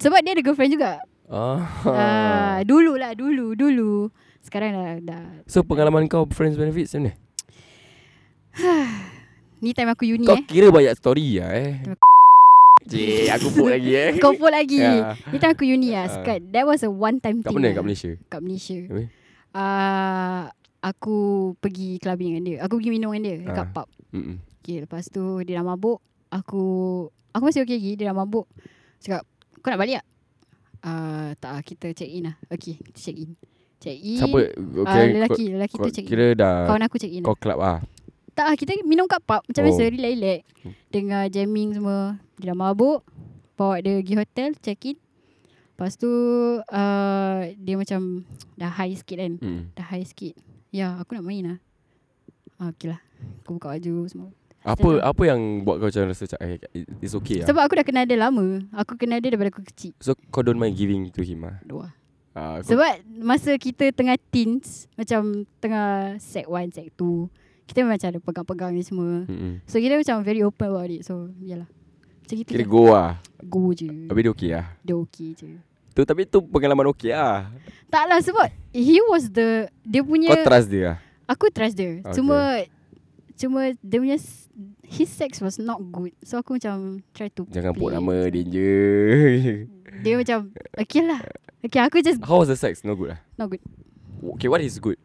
Sebab 0.00 0.16
dia 0.24 0.32
ada 0.32 0.40
girlfriend 0.40 0.72
juga. 0.72 1.04
Ah. 1.26 1.60
Ah, 1.84 2.56
dulu 2.62 2.94
lah, 2.94 3.12
dulu, 3.18 3.58
dulu. 3.58 4.08
Sekarang 4.46 4.70
dah, 4.72 4.94
dah. 5.02 5.24
So 5.44 5.60
pengalaman 5.60 6.06
kau 6.06 6.22
friends 6.30 6.54
benefit 6.54 6.86
macam 6.88 7.00
mana? 7.02 7.12
Ni 9.56 9.72
time 9.72 9.90
aku 9.90 10.04
uni 10.06 10.22
Kau 10.22 10.36
eh. 10.36 10.44
kira 10.44 10.70
banyak 10.70 10.94
story 10.94 11.40
lah 11.40 11.50
eh. 11.50 11.72
Cik, 12.86 13.26
aku 13.34 13.48
put 13.52 13.68
lagi 13.68 13.92
eh. 13.92 14.10
Kau 14.22 14.32
pun 14.32 14.46
lagi. 14.48 14.78
Ya. 14.78 15.18
Ni 15.26 15.36
time 15.36 15.52
aku 15.52 15.66
uni 15.66 15.90
lah. 15.90 16.06
Ah. 16.06 16.12
Sekat, 16.12 16.38
that 16.52 16.62
was 16.62 16.80
a 16.80 16.90
one 16.90 17.18
time 17.18 17.42
Kat 17.42 17.50
thing. 17.50 17.58
mana? 17.58 17.66
lah. 17.66 17.74
Kat 17.74 17.84
Malaysia? 17.84 18.10
Kat 18.30 18.40
Malaysia. 18.40 18.78
Habis? 18.86 19.08
Uh, 19.50 20.42
aku 20.80 21.18
pergi 21.58 21.98
clubbing 21.98 22.30
dengan 22.30 22.42
dia. 22.44 22.56
Aku 22.62 22.78
pergi 22.78 22.90
minum 22.92 23.10
dengan 23.10 23.24
dia 23.24 23.36
dekat 23.42 23.66
Ah. 23.66 23.72
pub. 23.74 23.88
Mm-mm. 24.12 24.36
Okay, 24.62 24.76
lepas 24.80 25.02
tu 25.08 25.24
dia 25.42 25.58
dah 25.58 25.66
mabuk. 25.66 25.98
Aku 26.30 26.62
aku 27.32 27.42
masih 27.42 27.66
okay 27.66 27.74
lagi. 27.74 27.92
Dia 27.96 28.12
dah 28.12 28.16
mabuk. 28.16 28.46
Cakap, 29.00 29.26
kau 29.58 29.68
nak 29.68 29.80
balik 29.80 29.98
tak? 29.98 30.06
Uh, 30.86 31.28
tak 31.36 31.50
kita 31.66 31.90
check 31.90 32.06
in 32.08 32.30
lah. 32.30 32.36
Okay, 32.46 32.78
kita 32.78 32.98
check 33.00 33.16
in. 33.16 33.34
Check 33.86 33.98
in. 34.02 34.18
Siapa? 34.18 34.38
Okay, 34.82 34.98
uh, 34.98 35.06
lelaki, 35.14 35.44
lelaki 35.54 35.74
kau, 35.78 35.86
tu 35.86 35.90
check 35.94 36.04
in. 36.04 36.10
kira 36.10 36.26
dah 36.34 36.66
Kawan 36.66 36.82
aku 36.90 36.96
check 36.98 37.12
in 37.14 37.22
kau 37.22 37.38
club 37.38 37.62
ah. 37.62 37.78
Tak 38.34 38.44
lah, 38.50 38.54
kita 38.58 38.76
minum 38.84 39.06
kat 39.06 39.22
pub 39.24 39.40
macam 39.46 39.62
Oh. 39.62 39.66
biasa, 39.70 39.82
relax-relax. 39.88 40.40
Hmm. 40.60 40.74
Dengar 40.92 41.22
jamming 41.32 41.70
semua. 41.72 42.20
Dia 42.36 42.52
dah 42.52 42.56
mabuk. 42.58 43.00
Bawa 43.56 43.80
dia 43.80 43.96
pergi 43.96 44.14
hotel, 44.20 44.48
check 44.60 44.92
in. 44.92 44.96
Lepas 45.72 45.96
tu, 45.96 46.10
uh, 46.60 47.40
dia 47.56 47.74
macam 47.80 48.28
dah 48.60 48.68
high 48.68 48.92
sikit 48.92 49.16
kan. 49.16 49.40
Mm. 49.40 49.72
Dah 49.72 49.86
high 49.88 50.04
sikit. 50.04 50.36
Ya, 50.68 51.00
aku 51.00 51.16
nak 51.16 51.24
main 51.24 51.44
lah. 51.48 51.58
Ah, 52.60 52.72
okay 52.72 52.92
lah. 52.92 53.00
Aku 53.44 53.56
buka 53.56 53.72
baju 53.72 54.04
semua. 54.04 54.28
Apa 54.66 54.82
Betul. 54.82 54.96
apa 54.98 55.22
yang 55.24 55.40
buat 55.62 55.76
kau 55.78 55.88
macam 55.88 56.10
rasa 56.10 56.26
macam 56.26 56.38
eh, 56.42 56.58
it's 56.98 57.14
okay 57.14 57.40
lah. 57.40 57.46
Sebab 57.46 57.62
aku 57.64 57.74
dah 57.78 57.86
kenal 57.86 58.04
dia 58.04 58.18
lama. 58.18 58.66
Aku 58.74 58.98
kenal 58.98 59.22
dia 59.22 59.30
daripada 59.32 59.48
aku 59.54 59.62
kecil. 59.62 59.94
So 60.02 60.12
kau 60.28 60.42
don't 60.42 60.58
mind 60.58 60.74
giving 60.74 61.08
to 61.14 61.22
him 61.22 61.46
ah. 61.46 61.56
Dua. 61.62 61.92
Aku, 62.36 62.68
Sebab 62.68 62.92
masa 63.24 63.56
kita 63.56 63.88
tengah 63.96 64.20
teens, 64.28 64.84
macam 64.92 65.48
tengah 65.56 66.20
sec 66.20 66.44
1, 66.44 66.68
sec 66.76 66.92
2, 66.92 67.32
kita 67.64 67.80
memang 67.80 67.96
macam 67.96 68.08
ada 68.12 68.20
pegang-pegang 68.20 68.70
ni 68.76 68.84
semua. 68.84 69.24
Mm-mm. 69.24 69.64
So 69.64 69.80
kita 69.80 69.96
macam 69.96 70.20
very 70.20 70.44
open 70.44 70.68
about 70.68 70.92
it. 70.92 71.00
So, 71.00 71.32
yalah. 71.40 71.64
Macam 72.26 72.34
gitu 72.36 72.50
Kira 72.52 72.64
je. 72.64 72.68
go 72.68 72.92
lah. 72.92 73.10
Go 73.40 73.72
je. 73.72 73.88
Habis 74.12 74.20
dia 74.20 74.32
okay 74.36 74.50
lah. 74.52 74.66
Dia 74.84 74.94
okay 75.00 75.28
je. 75.32 75.48
Tu 75.96 76.04
tapi 76.04 76.28
tu 76.28 76.44
pengalaman 76.44 76.92
okay 76.92 77.16
lah. 77.16 77.48
Tak 77.88 78.04
lah 78.04 78.20
sebab 78.20 78.52
he 78.76 79.00
was 79.08 79.32
the 79.32 79.72
dia 79.80 80.04
punya 80.04 80.36
Kau 80.36 80.44
trust 80.44 80.68
dia 80.68 80.82
lah. 80.92 80.96
aku 81.24 81.48
trust 81.48 81.72
dia. 81.72 82.04
Okay. 82.04 82.20
Cuma 82.20 82.36
cuma 83.36 83.76
dia 83.78 83.98
punya 84.00 84.18
his 84.82 85.08
sex 85.08 85.38
was 85.38 85.56
not 85.56 85.78
good. 85.92 86.16
So 86.24 86.40
aku 86.40 86.56
macam 86.56 87.04
try 87.12 87.28
to 87.36 87.44
Jangan 87.46 87.72
play 87.72 87.80
put 87.80 87.90
nama 87.92 88.14
danger. 88.28 88.76
Dia 90.04 90.16
macam 90.16 90.52
okay 90.74 91.00
lah. 91.00 91.20
Okay 91.60 91.80
aku 91.80 92.00
just 92.00 92.20
How 92.20 92.40
was 92.40 92.48
the 92.48 92.56
sex? 92.56 92.80
No 92.80 92.92
good 92.92 93.16
lah. 93.16 93.20
not 93.36 93.48
good. 93.48 93.60
Okay, 94.36 94.48
what 94.48 94.60
is 94.60 94.76
good? 94.76 94.96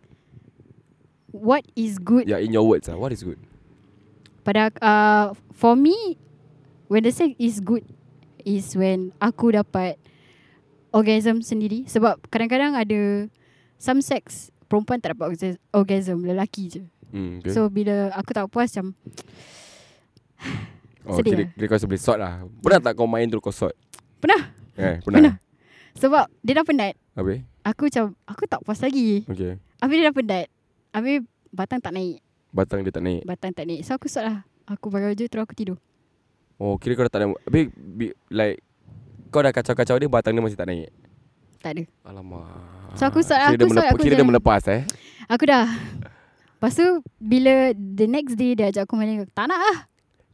What 1.32 1.64
is 1.76 1.96
good 1.96 2.28
Yeah, 2.28 2.44
in 2.44 2.52
your 2.52 2.68
words 2.68 2.88
ah, 2.88 2.96
what 2.96 3.12
is 3.12 3.24
good? 3.24 3.40
pada 4.42 4.74
uh, 4.82 5.38
for 5.54 5.78
me 5.78 6.18
when 6.90 7.06
the 7.06 7.14
sex 7.14 7.38
is 7.38 7.62
good 7.62 7.86
is 8.42 8.74
when 8.74 9.14
aku 9.22 9.54
dapat 9.54 10.02
orgasm 10.90 11.40
sendiri 11.40 11.86
sebab 11.86 12.18
kadang-kadang 12.28 12.74
ada 12.74 13.30
some 13.78 14.02
sex 14.02 14.50
perempuan 14.66 14.98
tak 14.98 15.14
dapat 15.14 15.26
orgas- 15.30 15.62
orgasm 15.72 16.26
lelaki 16.26 16.68
je. 16.68 16.84
Hmm, 17.12 17.44
okay. 17.44 17.52
So 17.52 17.68
bila 17.68 18.12
aku 18.16 18.32
tak 18.32 18.48
puas 18.48 18.72
macam 18.72 18.96
oh, 21.06 21.18
sedih 21.20 21.32
kira, 21.32 21.44
lah. 21.44 21.50
kira 21.60 21.66
kau 21.68 21.88
boleh 21.88 22.02
sort 22.02 22.20
lah. 22.20 22.34
Pernah 22.64 22.80
tak 22.80 22.94
kau 22.96 23.08
main 23.08 23.28
terus 23.28 23.44
kau 23.44 23.54
sort? 23.54 23.76
Pernah. 24.24 24.42
Eh, 24.80 24.98
pernah. 25.06 25.20
Pernah. 25.20 25.36
sebab 26.00 26.26
dia 26.40 26.54
dah 26.56 26.66
penat. 26.66 26.94
Habis? 27.14 27.44
Aku 27.68 27.92
macam 27.92 28.06
aku 28.24 28.44
tak 28.48 28.60
puas 28.64 28.80
lagi. 28.80 29.28
Okay. 29.28 29.60
Habis 29.84 29.96
dia 30.00 30.06
dah 30.08 30.16
penat. 30.16 30.46
Habis 30.96 31.18
batang 31.52 31.80
tak 31.84 31.94
naik. 31.94 32.24
Batang 32.52 32.80
dia 32.84 32.92
tak 32.96 33.04
naik. 33.04 33.22
Batang 33.28 33.52
tak 33.52 33.66
naik. 33.68 33.84
So 33.84 33.96
aku 34.00 34.08
sort 34.08 34.26
lah. 34.28 34.48
Aku 34.72 34.88
pakai 34.88 35.12
baju 35.12 35.26
terus 35.28 35.44
aku 35.44 35.56
tidur. 35.56 35.78
Oh, 36.62 36.78
kira 36.78 36.94
kau 36.94 37.04
dah 37.10 37.12
tak 37.12 37.26
ada. 37.26 37.34
Habis, 37.50 37.74
bi- 37.74 38.14
like, 38.30 38.62
kau 39.34 39.42
dah 39.42 39.50
kacau-kacau 39.50 39.98
dia, 39.98 40.06
batang 40.06 40.38
dia 40.38 40.46
masih 40.46 40.54
tak 40.54 40.70
naik. 40.70 40.94
Tak 41.58 41.74
ada. 41.74 41.84
Alamak. 42.06 42.46
So, 42.94 43.10
aku 43.10 43.26
sort- 43.26 43.42
kira 43.42 43.50
aku 43.50 43.58
dia 43.58 43.68
sort, 43.74 43.88
aku 43.90 44.04
Kira 44.06 44.14
dia 44.14 44.28
melepas 44.30 44.62
eh. 44.70 44.86
Aku 45.26 45.44
dah. 45.50 45.66
Lepas 46.62 46.78
tu 46.78 46.86
bila 47.18 47.74
the 47.74 48.06
next 48.06 48.38
day 48.38 48.54
dia 48.54 48.70
ajak 48.70 48.86
aku 48.86 48.94
main. 48.94 49.26
Tak 49.34 49.50
nak 49.50 49.58
lah. 49.58 49.78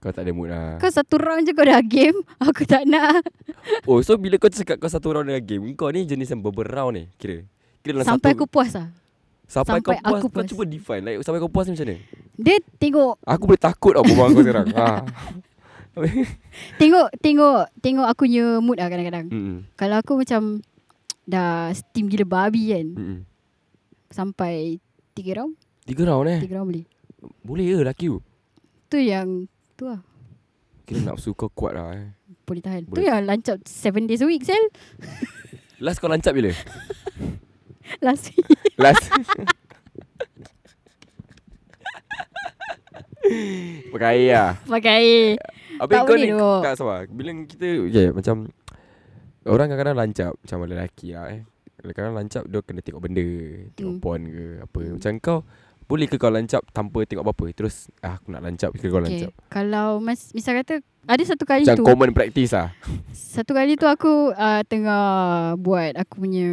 Kau 0.03 0.11
tak 0.11 0.27
ada 0.27 0.35
mood 0.35 0.51
lah. 0.51 0.75
Kau 0.75 0.91
satu 0.91 1.15
round 1.15 1.47
je 1.47 1.55
kau 1.55 1.63
dah 1.63 1.79
game. 1.79 2.19
Aku 2.51 2.67
tak 2.67 2.83
nak. 2.83 3.23
Oh, 3.87 4.03
so 4.03 4.19
bila 4.19 4.35
kau 4.35 4.51
cakap 4.51 4.77
kau 4.77 4.91
satu 4.91 5.15
round 5.15 5.25
dengan 5.25 5.41
game, 5.41 5.71
kau 5.73 5.89
ni 5.89 6.05
jenis 6.05 6.29
yang 6.29 6.43
beberapa 6.43 6.69
round 6.69 6.99
ni, 6.99 7.03
kira. 7.17 7.47
Kira 7.81 7.97
dalam 7.97 8.05
Sampai 8.05 8.35
satu, 8.35 8.43
aku 8.43 8.45
puas 8.45 8.75
lah. 8.77 8.93
sampai, 9.47 9.79
kau 9.81 9.95
sampai 9.95 10.03
puas, 10.03 10.19
aku 10.21 10.27
kau 10.27 10.35
puas. 10.37 10.47
cuba 10.51 10.63
define. 10.67 11.01
Like, 11.01 11.17
sampai 11.25 11.39
kau 11.41 11.49
puas 11.49 11.65
ni 11.65 11.73
macam 11.73 11.87
mana? 11.87 11.97
Dia 12.37 12.55
tengok 12.77 13.13
Aku 13.25 13.43
boleh 13.47 13.61
takut 13.63 13.91
tau 13.95 14.03
berbual 14.05 14.29
kau 14.35 14.43
sekarang. 14.43 14.67
ha. 14.75 14.87
tengok 16.81 17.07
tengok 17.17 17.61
tengok 17.81 18.05
aku 18.05 18.29
punya 18.29 18.45
mood 18.61 18.77
lah 18.77 18.91
kadang-kadang. 18.91 19.33
Mm-mm. 19.33 19.57
Kalau 19.73 19.97
aku 19.97 20.21
macam 20.21 20.61
dah 21.31 21.73
steam 21.73 22.05
gila 22.05 22.27
babi 22.27 22.69
kan. 22.69 22.87
Mm-mm. 22.93 23.19
Sampai 24.13 24.77
tiga 25.17 25.41
round. 25.41 25.57
Tiga 25.87 26.03
round 26.05 26.27
eh. 26.27 26.39
Tiga 26.39 26.59
round 26.59 26.67
boleh. 26.67 26.85
Boleh 27.41 27.63
ke 27.65 27.75
lelaki 27.79 28.05
tu? 28.07 28.19
Tu 28.87 28.97
yang 29.03 29.47
tu 29.73 29.87
lah. 29.87 30.03
Kira 30.83 30.99
nafsu 31.01 31.31
kau 31.31 31.47
kuat 31.49 31.73
lah 31.73 31.95
eh. 31.95 32.11
Boleh 32.43 32.59
tahan. 32.59 32.83
Tu 32.83 32.91
Boleh. 32.91 33.07
yang 33.07 33.23
lancap 33.23 33.63
seven 33.63 34.03
days 34.03 34.19
a 34.19 34.27
week 34.27 34.43
sel. 34.43 34.59
Last 35.83 35.99
kau 35.99 36.07
lancap 36.07 36.31
bila? 36.31 36.51
Last 38.05 38.29
week. 38.29 38.47
Last. 38.77 39.07
Pakai 43.89 44.19
lah. 44.29 44.55
Pakai. 44.63 45.35
Habis 45.77 45.93
Tak 45.93 46.03
kau 46.03 46.15
ni 46.15 46.29
tu. 46.31 46.51
tak 46.63 46.73
sabar. 46.75 47.01
Bila 47.05 47.31
kita 47.45 47.67
okay, 47.85 48.07
macam 48.09 48.49
orang 49.45 49.67
kadang-kadang 49.67 49.97
lancap 49.97 50.31
macam 50.35 50.57
lelaki 50.65 51.07
lah 51.13 51.25
eh. 51.29 51.41
Kadang-kadang 51.77 52.13
lancap 52.15 52.43
dia 52.43 52.59
kena 52.61 52.81
tengok 52.81 53.01
benda, 53.01 53.27
tengok 53.75 53.93
Hmm. 53.93 54.01
porn 54.01 54.21
ke 54.25 54.45
apa. 54.63 54.81
Macam 54.89 55.11
kau 55.19 55.39
boleh 55.87 56.05
ke 56.05 56.19
kau 56.19 56.27
lancap 56.27 56.61
tanpa 56.69 57.07
tengok 57.07 57.23
apa-apa? 57.23 57.47
Terus 57.51 57.87
ah, 57.99 58.19
aku 58.19 58.29
nak 58.29 58.43
lancap 58.43 58.75
ke 58.75 58.85
kau 58.85 58.99
Okay. 58.99 59.07
lancap. 59.07 59.31
Kalau 59.47 59.97
mas, 59.97 60.35
misal 60.35 60.59
kata 60.59 60.83
ada 61.07 61.23
satu 61.23 61.47
kali 61.47 61.63
Macam 61.63 61.79
tu. 61.79 61.87
common 61.87 62.11
practice 62.11 62.51
lah. 62.51 62.75
Satu 63.15 63.55
kali 63.55 63.79
tu 63.79 63.87
aku 63.87 64.35
uh, 64.35 64.59
tengah 64.67 65.03
buat 65.55 65.95
aku 65.95 66.19
punya 66.19 66.51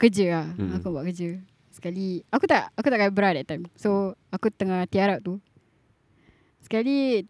kerja 0.00 0.26
lah. 0.32 0.46
Mm-mm. 0.56 0.72
Mm. 0.72 0.76
Aku 0.80 0.86
buat 0.88 1.04
kerja. 1.04 1.36
Sekali 1.68 2.24
aku 2.32 2.48
tak 2.48 2.72
aku 2.72 2.88
tak 2.88 2.96
pakai 2.96 3.12
bra 3.12 3.36
that 3.36 3.44
time. 3.44 3.68
So 3.76 4.16
aku 4.32 4.48
tengah 4.48 4.88
tiarap 4.88 5.20
tu. 5.20 5.36
Sekali 6.64 7.28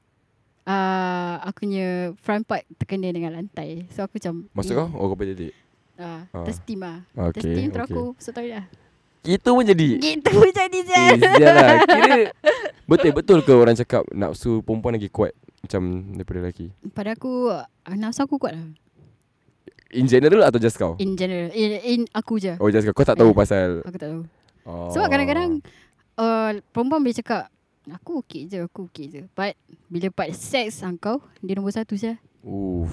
uh, 0.65 1.35
aku 1.43 1.67
punya 1.67 2.15
front 2.23 2.47
part 2.47 2.63
terkena 2.79 3.11
dengan 3.11 3.35
lantai. 3.35 3.91
So 3.91 4.07
aku 4.07 4.23
macam 4.23 4.47
Maksud 4.55 4.75
kau? 4.79 4.89
Oh 4.95 5.11
kau 5.11 5.19
jadi. 5.19 5.51
Uh, 5.99 6.23
Ah. 6.31 6.47
tersteam 6.47 6.79
lah. 6.79 7.03
Okay, 7.11 7.43
tersteam 7.43 7.75
terus 7.75 7.91
okay. 7.91 7.99
aku 7.99 8.03
toilet 8.31 8.55
lah. 8.63 8.67
Itu 9.29 9.53
pun 9.53 9.61
jadi. 9.61 9.89
Gitu 10.01 10.33
jadi 10.49 10.79
je. 10.81 11.03
Eh, 11.21 11.37
lah. 11.45 11.77
Kira 11.89 12.17
betul 12.89 13.13
betul 13.13 13.39
ke 13.45 13.53
orang 13.53 13.77
cakap 13.77 14.09
nafsu 14.09 14.65
perempuan 14.65 14.97
lagi 14.97 15.13
kuat 15.13 15.37
macam 15.61 15.83
daripada 16.17 16.39
lelaki? 16.41 16.73
Pada 16.97 17.13
aku 17.13 17.53
uh, 17.53 17.69
nafsu 17.93 18.25
aku 18.25 18.41
kuat 18.41 18.57
lah. 18.57 18.65
In 19.93 20.09
general 20.09 20.49
atau 20.49 20.57
just 20.57 20.81
kau? 20.81 20.97
In 20.97 21.13
general. 21.13 21.53
In, 21.53 21.71
in 21.85 22.01
aku 22.17 22.41
je. 22.41 22.57
Oh 22.57 22.73
just 22.73 22.89
kau. 22.89 22.97
Kau 22.97 23.05
tak 23.05 23.21
tahu 23.21 23.33
Eh. 23.33 23.37
pasal 23.37 23.85
Aku 23.85 23.97
tak 24.01 24.09
tahu. 24.09 24.21
oh. 24.65 24.89
Sebab 24.97 25.09
kadang-kadang 25.13 25.61
uh, 26.17 26.57
perempuan 26.73 27.05
boleh 27.05 27.17
cakap 27.17 27.53
aku 27.89 28.25
okey 28.25 28.49
je, 28.49 28.65
aku 28.65 28.89
okey 28.89 29.07
je. 29.09 29.21
But 29.37 29.61
bila 29.93 30.09
part 30.09 30.33
seks 30.33 30.81
ah, 30.81 30.93
kau, 30.97 31.21
dia 31.45 31.53
nombor 31.53 31.77
satu 31.77 32.01
je. 32.01 32.17
Uff. 32.41 32.93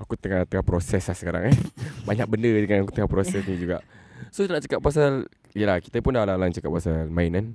Aku 0.00 0.16
tengah 0.16 0.48
tengah 0.48 0.64
proses 0.64 1.04
lah 1.04 1.12
sekarang 1.12 1.52
eh 1.52 1.56
Banyak 2.08 2.24
benda 2.24 2.48
dengan 2.48 2.88
aku 2.88 2.92
tengah 2.96 3.04
proses 3.04 3.44
ni 3.44 3.60
juga 3.60 3.84
So 4.30 4.46
nak 4.46 4.62
cakap 4.62 4.80
pasal 4.82 5.26
Yelah 5.54 5.82
kita 5.82 5.98
pun 5.98 6.14
dah 6.14 6.26
lang 6.26 6.54
cakap 6.54 6.70
pasal 6.70 7.10
main 7.10 7.30
kan 7.34 7.46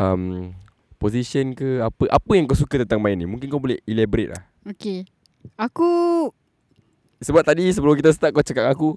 um, 0.00 0.52
Position 0.96 1.52
ke 1.52 1.84
apa 1.84 2.08
Apa 2.08 2.32
yang 2.34 2.48
kau 2.48 2.56
suka 2.56 2.80
tentang 2.80 2.98
main 2.98 3.14
ni 3.14 3.28
Mungkin 3.28 3.46
kau 3.52 3.60
boleh 3.60 3.78
elaborate 3.84 4.32
lah 4.32 4.42
Okay. 4.68 5.04
Aku 5.60 5.88
Sebab 7.20 7.44
tadi 7.44 7.68
sebelum 7.72 7.96
kita 7.96 8.12
start 8.12 8.32
kau 8.32 8.44
cakap 8.44 8.68
aku 8.72 8.96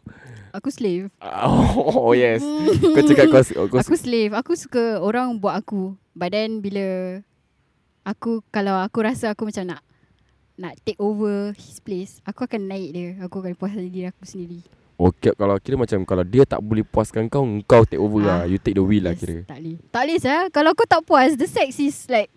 aku 0.52 0.68
slave. 0.68 1.08
Oh, 1.24 2.12
oh 2.12 2.12
yes 2.12 2.44
Kau 2.96 3.04
cakap 3.08 3.32
kau, 3.32 3.44
kau 3.72 3.80
aku 3.80 3.96
slave. 3.96 4.36
Aku 4.36 4.54
suka 4.54 5.00
orang 5.00 5.40
buat 5.40 5.56
aku. 5.56 5.96
But 6.12 6.36
then 6.36 6.60
bila 6.60 7.20
aku 8.04 8.44
kalau 8.52 8.76
aku 8.84 9.00
rasa 9.08 9.32
aku 9.32 9.48
macam 9.48 9.72
nak 9.72 9.82
nak 10.60 10.78
take 10.84 11.00
over 11.00 11.56
his 11.56 11.80
place, 11.82 12.20
aku 12.28 12.46
akan 12.46 12.68
naik 12.68 12.90
dia. 12.94 13.10
Aku 13.24 13.42
akan 13.42 13.56
puaskan 13.56 13.88
diri 13.90 14.12
aku 14.12 14.28
sendiri. 14.28 14.62
Okay 15.02 15.34
kalau 15.34 15.58
kira 15.58 15.76
macam 15.76 16.06
Kalau 16.06 16.22
dia 16.22 16.44
tak 16.44 16.62
boleh 16.62 16.84
puaskan 16.84 17.26
kau 17.26 17.42
Kau 17.64 17.82
take 17.84 17.98
over 17.98 18.22
Ah, 18.22 18.26
lah 18.28 18.42
You 18.46 18.56
take 18.56 18.76
the 18.76 18.86
wheel 18.86 19.02
lah 19.02 19.18
Yes, 19.18 19.20
kira 19.20 19.36
Tak 19.44 19.58
boleh. 19.58 19.76
Tak 19.90 20.02
boleh 20.04 20.18
sah. 20.20 20.42
Kalau 20.50 20.72
kau 20.72 20.86
tak 20.86 21.02
puas, 21.02 21.34
the 21.34 21.46
sex 21.46 21.78
is 21.78 22.06
like 22.06 22.30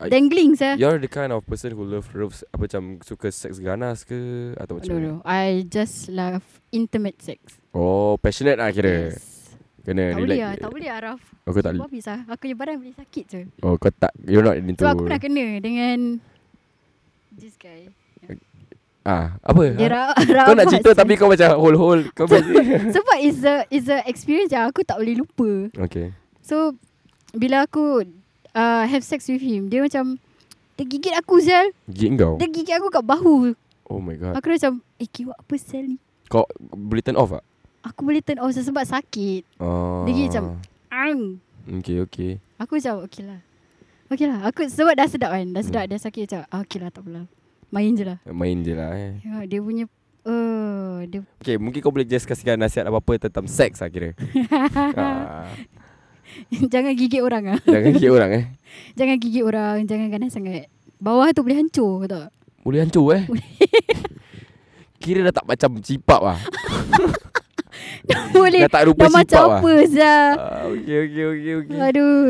I- 0.00 0.08
dangling 0.08 0.56
sah. 0.56 0.74
You're 0.74 0.96
the 0.96 1.06
kind 1.06 1.28
of 1.28 1.44
person 1.44 1.70
who 1.70 1.84
love 1.84 2.08
loves 2.10 2.42
Apa 2.50 2.66
macam 2.66 2.98
Suka 3.00 3.28
seks 3.28 3.60
ganas 3.60 4.02
ke 4.02 4.18
Atau 4.56 4.80
macam 4.80 4.90
No, 4.90 4.98
no. 4.98 5.14
I 5.22 5.62
just 5.64 6.08
love 6.08 6.42
intimate 6.70 7.20
sex. 7.20 7.60
Oh 7.70 8.18
passionate 8.18 8.58
lah 8.58 8.72
kira 8.72 9.12
Yes. 9.12 9.54
Kena 9.80 10.10
Tak 10.10 10.18
boleh 10.18 10.26
relax 10.26 10.40
lah, 10.40 10.52
tak 10.58 10.70
boleh 10.72 10.88
Araf. 10.90 11.20
Oh 11.40 11.52
kau 11.52 11.62
tak 11.62 11.72
Sebab 11.72 11.86
habis 11.86 12.04
lah. 12.04 12.20
Aku 12.26 12.40
punya 12.42 12.56
badan 12.56 12.74
boleh 12.80 12.96
sakit 12.96 13.24
je. 13.24 13.40
Oh 13.60 13.74
kau 13.76 13.92
tak 13.92 14.12
You're 14.24 14.42
not 14.42 14.56
into 14.56 14.82
Sebab 14.82 14.92
aku 14.92 15.04
pernah 15.04 15.22
kena 15.22 15.46
dengan 15.62 15.98
this 17.30 17.54
guy. 17.54 17.86
Ah, 19.00 19.40
apa? 19.40 19.64
Dia 19.72 19.88
ra- 19.88 20.12
Kau 20.46 20.52
nak 20.52 20.68
cerita 20.68 20.92
tapi 20.92 21.16
kau 21.16 21.24
macam 21.26 21.56
hold-hold 21.56 22.12
Kau 22.12 22.28
macam 22.28 22.44
Sebab 22.94 23.16
is 23.18 23.40
a 23.40 23.64
is 23.68 23.88
a 23.88 24.04
experience 24.04 24.50
yang 24.50 24.68
aku 24.68 24.84
tak 24.84 25.00
boleh 25.00 25.16
lupa. 25.16 25.72
Okay 25.88 26.12
So 26.44 26.76
bila 27.32 27.64
aku 27.64 28.04
uh, 28.52 28.84
have 28.84 29.00
sex 29.00 29.24
with 29.26 29.40
him, 29.40 29.66
dia 29.66 29.80
macam 29.80 30.20
dia 30.74 30.84
gigit 30.86 31.14
aku 31.14 31.38
sel. 31.38 31.72
Gigit 31.86 32.16
kau 32.16 32.36
Dia 32.36 32.48
gigit 32.48 32.74
aku 32.74 32.88
kat 32.88 33.00
bahu. 33.00 33.52
Oh 33.86 34.00
my 34.00 34.16
god 34.16 34.32
Aku 34.34 34.48
dah 34.48 34.56
macam, 34.58 34.74
eh 34.96 35.06
kiwak 35.06 35.36
apa 35.36 35.54
sel 35.56 35.84
ni? 35.86 35.98
Kau 36.26 36.44
boleh 36.70 37.00
turn 37.00 37.16
off 37.16 37.32
tak? 37.32 37.44
Aku 37.82 38.04
boleh 38.04 38.20
turn 38.20 38.36
off 38.38 38.52
sebab 38.52 38.84
sakit. 38.84 39.48
Oh. 39.56 40.04
Dia 40.04 40.12
gigit 40.12 40.28
macam, 40.30 40.44
Ang. 40.90 41.20
Okay 41.80 42.00
okay 42.00 42.30
Aku 42.56 42.76
macam, 42.76 43.00
okay 43.02 43.24
lah. 43.24 43.40
Okay 44.08 44.26
lah. 44.26 44.44
Aku 44.44 44.66
sebab 44.66 44.92
dah 44.92 45.06
sedap 45.06 45.32
kan. 45.32 45.48
Dah 45.48 45.58
Hmm. 45.58 45.68
sedap, 45.70 45.84
dia 45.86 45.96
sakit 45.96 46.22
macam, 46.26 46.40
ah, 46.46 46.60
okay 46.60 46.78
lah 46.78 46.88
tak 46.88 47.02
apalah. 47.02 47.24
Main 47.70 47.94
je 47.94 48.02
lah. 48.02 48.18
Main 48.26 48.60
je 48.60 48.74
lah 48.74 48.90
eh 48.92 49.22
Ya, 49.22 49.46
dia 49.46 49.60
punya, 49.62 49.86
uh, 50.26 51.06
dia 51.06 51.22
Okay 51.38 51.54
mungkin 51.54 51.78
kau 51.78 51.94
boleh 51.94 52.02
just 52.02 52.26
kasihkan 52.26 52.58
nasihat 52.58 52.82
apa-apa 52.84 53.30
Tentang 53.30 53.46
seks 53.46 53.78
lah 53.78 53.86
kira 53.86 54.10
jangan 56.66 56.94
gigit 56.94 57.22
orang 57.22 57.54
ah. 57.54 57.60
Jangan 57.62 57.90
gigit 57.94 58.10
orang 58.10 58.30
eh 58.32 58.44
Jangan 58.98 59.16
gigit 59.18 59.42
orang, 59.42 59.76
jangan 59.86 60.06
ganas 60.10 60.30
sangat. 60.30 60.66
Bawah 60.98 61.30
tu 61.30 61.42
boleh 61.42 61.58
hancur 61.58 62.06
tak? 62.06 62.28
Boleh 62.62 62.82
hancur 62.82 63.06
eh 63.14 63.24
Kira 65.02 65.24
dah 65.24 65.34
tak 65.34 65.46
macam 65.48 65.80
cipap 65.80 66.20
lah 66.20 66.38
boleh. 68.36 68.66
Dah 68.66 68.70
tak 68.70 68.84
rupa 68.90 69.06
Dah 69.06 69.12
macam 69.14 69.44
lah 69.46 69.58
apa 69.62 69.72
Zah? 69.88 70.28
ah, 70.34 70.62
Okay 70.68 70.96
okay 71.06 71.24
okay 71.24 71.52
okay 71.62 71.78
Aduh. 71.80 72.26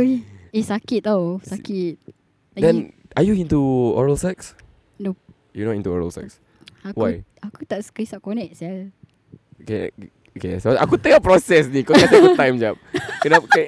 Eh 0.50 0.64
sakit 0.66 1.00
tau, 1.06 1.38
sakit. 1.42 1.94
Then 2.58 2.90
Are 3.14 3.22
you 3.22 3.34
into 3.34 3.58
oral 3.94 4.18
sex? 4.18 4.54
You're 5.52 5.66
not 5.66 5.78
into 5.78 5.90
oral 5.90 6.10
sex 6.14 6.38
aku, 6.84 6.96
why? 6.96 7.14
Aku 7.44 7.64
tak 7.68 7.84
suka 7.84 8.04
isap 8.04 8.20
connect 8.24 8.56
sel. 8.56 8.94
Okay 9.60 9.92
Okay 10.30 10.62
so 10.62 10.70
aku 10.78 10.94
tengah 10.94 11.18
proses 11.18 11.66
ni 11.68 11.82
Kau 11.82 11.92
kasih 11.92 12.22
aku 12.22 12.32
time 12.40 12.56
jap 12.56 12.74
Kenapa 13.18 13.44
okay. 13.50 13.66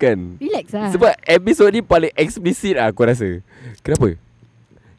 Kan 0.00 0.40
Relax 0.40 0.72
lah. 0.72 0.88
Sebab 0.92 1.12
episod 1.24 1.68
ni 1.68 1.84
paling 1.84 2.12
eksplisit 2.16 2.80
lah 2.80 2.88
aku 2.88 3.04
rasa 3.04 3.44
Kenapa? 3.84 4.16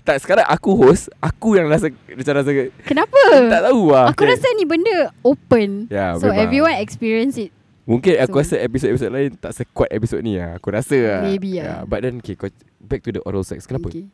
Tak 0.05 0.17
sekarang 0.21 0.45
aku 0.45 0.77
host 0.77 1.09
Aku 1.17 1.57
yang 1.57 1.65
rasa 1.65 1.89
Macam 1.91 2.33
rasa 2.37 2.51
Kenapa? 2.85 3.21
Tak 3.51 3.61
tahu 3.73 3.81
lah 3.89 4.13
Aku 4.13 4.21
rasa 4.23 4.47
ni 4.55 4.63
benda 4.63 5.11
open. 5.25 5.89
Ya 5.89 6.15
so 6.21 6.29
memang. 6.29 6.47
everyone 6.47 6.75
experience 6.77 7.35
it. 7.41 7.51
Mungkin 7.89 8.21
aku 8.21 8.37
rasa 8.37 8.61
episod-episod 8.61 9.09
lain 9.09 9.33
Tak 9.35 9.51
sekuat 9.57 9.89
episod 9.91 10.21
ni 10.21 10.37
lah 10.37 10.61
Aku 10.61 10.69
rasa 10.69 10.95
lah 10.95 11.21
Maybe 11.25 11.57
yeah, 11.57 11.81
lah. 11.81 11.89
But 11.89 12.05
then 12.05 12.21
okay, 12.21 12.37
Back 12.79 13.01
to 13.09 13.17
the 13.17 13.21
oral 13.25 13.43
sex 13.43 13.65
Kenapa? 13.65 13.89
Okay. 13.89 14.07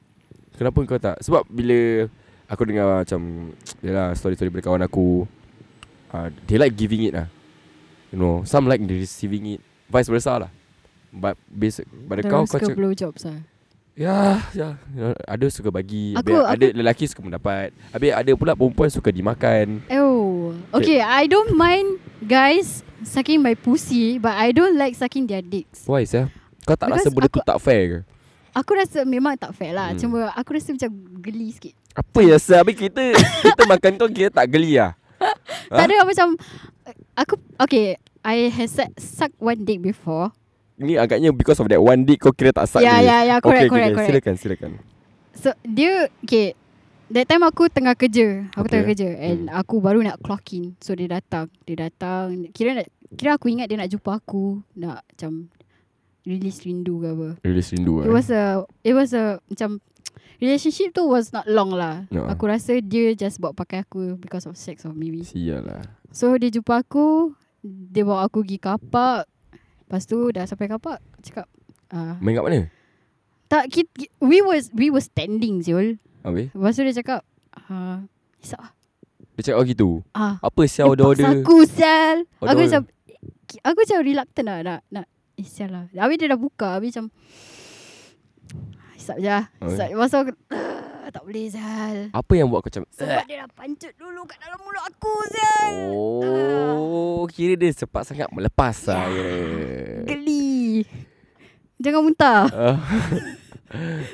Kenapa 0.56 0.78
kau 0.86 1.00
tak 1.00 1.18
Sebab 1.20 1.46
bila 1.48 2.08
Aku 2.48 2.63
dengar 2.63 3.02
macam 3.02 3.52
Yalah 3.82 4.13
story-story 4.13 4.50
daripada 4.50 4.66
kawan 4.66 4.84
aku 4.84 5.26
uh, 6.12 6.28
They 6.46 6.58
like 6.58 6.76
giving 6.76 7.08
it 7.08 7.13
lah 7.13 7.28
You 8.13 8.18
know 8.18 8.46
Some 8.46 8.66
like 8.66 8.82
receiving 8.82 9.58
it 9.58 9.62
Vice 9.88 10.08
versa 10.08 10.38
lah 10.38 10.52
But 11.10 11.38
basic 11.48 11.86
Pada 12.06 12.22
kau 12.24 12.44
kau 12.44 12.58
suka 12.58 12.70
cak, 12.70 12.78
blow 12.78 12.94
jobs 12.94 13.26
lah. 13.26 13.38
Ya, 13.94 14.42
ya. 14.58 14.74
Ada 15.24 15.54
suka 15.54 15.70
bagi 15.70 16.18
Aku- 16.18 16.34
aku- 16.34 16.50
Ada 16.50 16.66
lelaki 16.74 17.06
suka 17.06 17.22
mendapat 17.22 17.70
Habis 17.94 18.10
ada 18.10 18.32
pula 18.34 18.58
perempuan 18.58 18.89
suka 18.89 19.13
dimakan 19.13 19.86
Oh. 19.94 20.58
Okay, 20.74 20.98
I 20.98 21.30
don't 21.30 21.54
mind 21.54 22.02
guys 22.20 22.82
sucking 23.06 23.44
my 23.44 23.54
pussy, 23.54 24.18
but 24.18 24.34
I 24.34 24.50
don't 24.50 24.74
like 24.74 24.96
sucking 24.96 25.28
their 25.28 25.44
dicks. 25.44 25.86
Why 25.86 26.04
sah? 26.04 26.32
Kau 26.63 26.74
tak 26.74 26.89
Because 26.89 27.06
rasa 27.06 27.10
benda 27.12 27.28
tu 27.28 27.39
aku- 27.39 27.46
tak 27.46 27.60
fair 27.60 27.82
ke? 27.86 28.00
Aku 28.54 28.78
rasa 28.78 29.02
memang 29.04 29.34
tak 29.34 29.52
fair 29.58 29.74
lah. 29.74 29.92
Hmm. 29.92 30.00
Cuma 30.00 30.18
aku 30.32 30.54
rasa 30.54 30.74
macam 30.74 30.92
geli 31.20 31.50
sikit. 31.52 31.74
Apa 31.94 32.20
ya 32.22 32.38
sah? 32.38 32.62
Habis 32.62 32.78
kita 32.80 33.13
Kita 33.18 33.62
makan 33.72 33.92
kau 33.98 34.10
kira 34.10 34.30
tak 34.30 34.50
geli 34.50 34.78
lah 34.78 34.98
Ha? 35.22 35.30
Tak 35.80 35.86
ada 35.88 36.04
macam 36.04 36.28
aku 37.16 37.39
okay. 37.56 37.96
I 38.26 38.50
have 38.50 38.68
suck, 38.68 38.92
suck 39.00 39.32
one 39.39 39.63
dick 39.63 39.80
before. 39.80 40.34
Ni 40.76 40.98
agaknya 40.98 41.32
because 41.32 41.62
of 41.62 41.70
that 41.70 41.80
one 41.80 42.04
dick 42.04 42.20
Kau 42.20 42.34
kira 42.34 42.52
tak 42.52 42.66
sat 42.68 42.82
Ya, 42.82 42.98
dia 43.00 43.08
ya, 43.08 43.18
ya, 43.24 43.36
correct, 43.39 43.68
okay, 43.68 43.72
correct, 43.72 43.88
okay, 43.88 43.94
correct. 43.94 44.10
Silakan 44.10 44.36
silakan 44.36 44.72
So 45.34 45.50
dia 45.63 46.12
okay. 46.22 46.58
That 47.08 47.30
time 47.30 47.46
aku 47.46 47.70
tengah 47.70 47.94
kerja. 47.94 48.50
Aku 48.58 48.66
Okay. 48.66 48.70
tengah 48.74 48.88
kerja 48.89 49.10
and 49.22 49.46
Hmm. 49.46 49.54
aku 49.54 49.78
baru 49.78 50.02
nak 50.02 50.18
clock 50.20 50.50
in. 50.52 50.74
So 50.82 50.98
dia 50.98 51.06
datang. 51.06 51.46
Dia 51.63 51.86
datang. 51.86 52.50
Kira 52.50 52.74
nak 52.74 52.89
kira 53.13 53.38
aku 53.38 53.54
ingat 53.54 53.70
dia 53.70 53.78
nak 53.78 53.86
jumpa 53.86 54.18
aku, 54.18 54.66
nak 54.74 55.06
macam 55.06 55.46
release 56.24 56.64
rindu 56.64 57.04
ke 57.04 57.08
apa. 57.12 57.28
Release 57.44 57.70
rindu 57.76 58.00
It 58.00 58.08
lah 58.08 58.14
was 58.16 58.28
a 58.32 58.44
it 58.84 58.94
was 58.96 59.12
a 59.12 59.40
macam 59.48 59.80
relationship 60.40 60.92
tu 60.92 61.08
was 61.08 61.32
not 61.32 61.48
long 61.48 61.72
lah. 61.72 62.04
No. 62.12 62.28
Aku 62.28 62.48
rasa 62.48 62.80
dia 62.84 63.16
just 63.16 63.40
bawa 63.40 63.56
pakai 63.56 63.84
aku 63.84 64.20
because 64.20 64.44
of 64.44 64.56
sex 64.60 64.84
or 64.84 64.92
maybe. 64.92 65.24
Sial 65.24 65.64
lah 65.64 65.84
So 66.12 66.36
dia 66.38 66.52
jumpa 66.52 66.84
aku, 66.86 67.34
dia 67.64 68.04
bawa 68.06 68.28
aku 68.28 68.44
pergi 68.44 68.60
kapak. 68.60 69.26
Lepas 69.88 70.04
tu 70.06 70.30
dah 70.34 70.44
sampai 70.46 70.68
kapak, 70.68 71.00
cakap 71.22 71.48
ah 71.94 72.18
Main 72.20 72.34
kat 72.34 72.44
mana? 72.44 72.62
tak 73.46 73.70
kita, 73.70 74.10
we 74.18 74.42
was 74.42 74.74
we 74.74 74.90
was 74.90 75.06
standing 75.06 75.62
Zul. 75.62 76.02
Habis 76.26 76.50
Lepas 76.56 76.74
tu 76.74 76.82
dia 76.82 76.96
cakap 76.98 77.22
ah 77.70 78.02
hisap 78.42 78.60
ah. 78.64 78.72
Dia 79.38 79.54
cakap 79.54 79.58
oh 79.62 79.66
gitu 79.66 79.90
Ah. 80.18 80.42
Apa 80.42 80.66
sial 80.66 80.90
Dia 80.90 80.98
paksa 80.98 81.14
order-order 81.14 81.26
aku 81.46 81.58
sel. 81.70 82.26
Aku 82.42 82.60
macam 82.66 82.82
aku 83.62 83.78
macam 83.86 83.98
reluctant 84.02 84.48
lah 84.50 84.58
nak 84.66 84.80
nak 84.90 85.06
eh 85.34 85.43
sial 85.43 85.69
lah. 85.69 85.84
Habis 85.91 86.17
dia 86.17 86.28
dah 86.28 86.38
buka, 86.38 86.78
habis 86.78 86.91
macam 86.91 87.10
hisap 88.93 89.17
je 89.17 89.28
lah. 89.28 89.46
Hisap. 89.60 89.88
Lepas 89.89 90.08
tu 90.08 90.17
aku 90.17 90.32
"Ah, 90.50 91.10
tak 91.10 91.24
boleh 91.24 91.46
sel. 91.48 91.98
Apa 92.10 92.32
yang 92.34 92.48
buat 92.48 92.62
kau 92.62 92.69
macam 92.69 92.84
Sebab 92.89 93.24
dia 93.26 93.38
dah 93.38 93.50
pancut 93.52 93.93
dulu 93.93 94.22
kat 94.24 94.38
dalam 94.39 94.60
mulut 94.60 94.84
aku 94.84 95.13
sel. 95.28 95.74
Oh 95.91 97.22
Kira 97.26 97.54
dia 97.56 97.72
cepat 97.72 98.04
sangat 98.06 98.30
melepas 98.30 98.76
lah 98.88 99.04
kira 99.06 99.32
Geli. 100.06 100.84
Jangan 101.78 102.02
muntah. 102.02 102.41
Ah. 102.54 102.78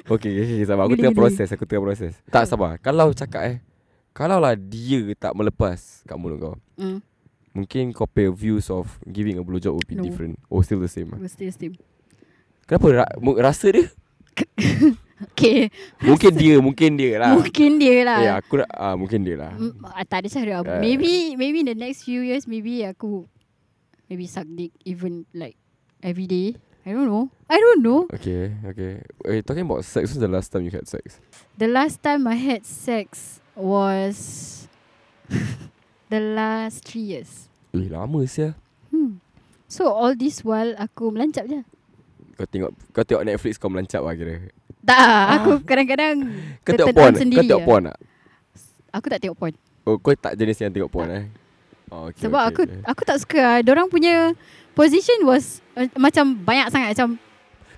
okay, 0.07 0.31
okay, 0.31 0.55
okay, 0.55 0.63
sabar. 0.63 0.87
Aku 0.87 0.95
Geli, 0.95 1.03
tengah 1.03 1.11
geli. 1.11 1.19
proses, 1.19 1.47
aku 1.51 1.67
tengah 1.67 1.83
proses. 1.83 2.15
Tak 2.31 2.47
sabar. 2.47 2.79
Kalau 2.79 3.11
cakap 3.11 3.43
eh, 3.43 3.57
kalau 4.15 4.39
lah 4.39 4.55
dia 4.55 5.03
tak 5.13 5.35
melepas 5.35 5.75
kat 6.07 6.15
mulut 6.15 6.39
kau, 6.39 6.55
Hmm. 6.79 7.03
Mungkin 7.51 7.91
kau 7.91 8.05
pay 8.05 8.29
views 8.29 8.69
of 8.69 8.99
giving 9.05 9.37
a 9.37 9.43
blowjob 9.43 9.73
would 9.75 9.89
be 9.89 9.97
No. 9.97 10.05
different. 10.05 10.37
Oh, 10.47 10.61
still 10.61 10.79
the 10.79 10.91
same. 10.91 11.09
ah. 11.13 11.17
Aku 11.17 11.27
still 11.27 11.49
steam. 11.49 11.73
Kenapa 12.65 13.03
ra- 13.05 13.13
rasa 13.41 13.73
dia? 13.73 13.87
Okay. 15.19 15.67
Mungkin 15.99 16.31
dia, 16.31 16.55
mungkin 16.63 16.95
dia 16.95 17.19
lah. 17.19 17.35
Mungkin 17.35 17.75
dia 17.75 18.07
lah. 18.07 18.19
Ya, 18.23 18.33
aku 18.39 18.63
ra- 18.63 18.71
ah 18.71 18.95
mungkin 18.95 19.19
dia 19.27 19.35
lah. 19.35 19.51
Mm, 19.51 19.83
ah, 19.83 20.07
tak 20.07 20.23
ada 20.23 20.27
cara. 20.31 20.63
Uh, 20.63 20.79
maybe 20.79 21.35
maybe 21.35 21.59
in 21.59 21.67
the 21.67 21.75
next 21.75 22.07
few 22.07 22.23
years 22.23 22.47
maybe 22.47 22.87
aku 22.87 23.27
maybe 24.07 24.23
suck 24.31 24.47
dick 24.47 24.71
even 24.87 25.27
like 25.35 25.59
every 25.99 26.23
day. 26.23 26.55
I 26.87 26.95
don't 26.95 27.11
know. 27.11 27.27
I 27.51 27.59
don't 27.59 27.83
know. 27.83 28.07
Okay, 28.15 28.55
okay. 28.63 29.03
Eh, 29.27 29.43
talking 29.43 29.67
about 29.67 29.83
sex, 29.83 30.15
when's 30.15 30.23
the 30.23 30.31
last 30.31 30.55
time 30.55 30.63
you 30.63 30.71
had 30.71 30.87
sex? 30.87 31.19
The 31.59 31.67
last 31.67 31.99
time 31.99 32.23
I 32.23 32.39
had 32.39 32.63
sex 32.63 33.43
was 33.59 34.15
the 36.09 36.19
last 36.19 36.83
three 36.83 37.05
years. 37.15 37.47
Eh, 37.71 37.85
lama 37.85 38.25
sia. 38.25 38.57
Hmm. 38.89 39.21
So 39.69 39.89
all 39.93 40.17
this 40.17 40.41
while 40.41 40.73
aku 40.75 41.13
melancap 41.13 41.45
je. 41.45 41.61
Kau 42.33 42.49
tengok 42.49 42.71
kau 42.91 43.05
tengok 43.05 43.23
Netflix 43.25 43.61
kau 43.61 43.69
melancap 43.69 44.01
lah 44.01 44.17
kira. 44.17 44.49
Tak, 44.79 45.25
aku 45.37 45.51
kadang-kadang 45.67 46.23
Kau 46.65 46.71
tengok 46.73 46.95
porn? 46.95 47.13
sendiri 47.13 47.45
Kau 47.45 47.49
tengok 47.51 47.67
porn 47.67 47.83
tak? 47.91 47.97
Aku 48.89 49.05
tak 49.11 49.19
tengok 49.21 49.37
porn. 49.37 49.53
Oh 49.85 49.95
kau 50.01 50.15
tak 50.17 50.33
jenis 50.33 50.57
yang 50.57 50.73
tengok 50.73 50.91
porn 50.91 51.09
eh 51.13 51.25
oh, 51.93 52.09
okay, 52.09 52.25
Sebab 52.25 52.41
okay, 52.41 52.49
aku 52.49 52.61
okay. 52.65 52.81
aku 52.89 53.01
tak 53.05 53.17
suka 53.21 53.39
lah. 53.39 53.57
Diorang 53.61 53.89
punya 53.91 54.33
position 54.73 55.27
was 55.27 55.61
uh, 55.77 55.85
macam 55.99 56.33
banyak 56.41 56.71
sangat 56.73 56.97
macam 56.97 57.19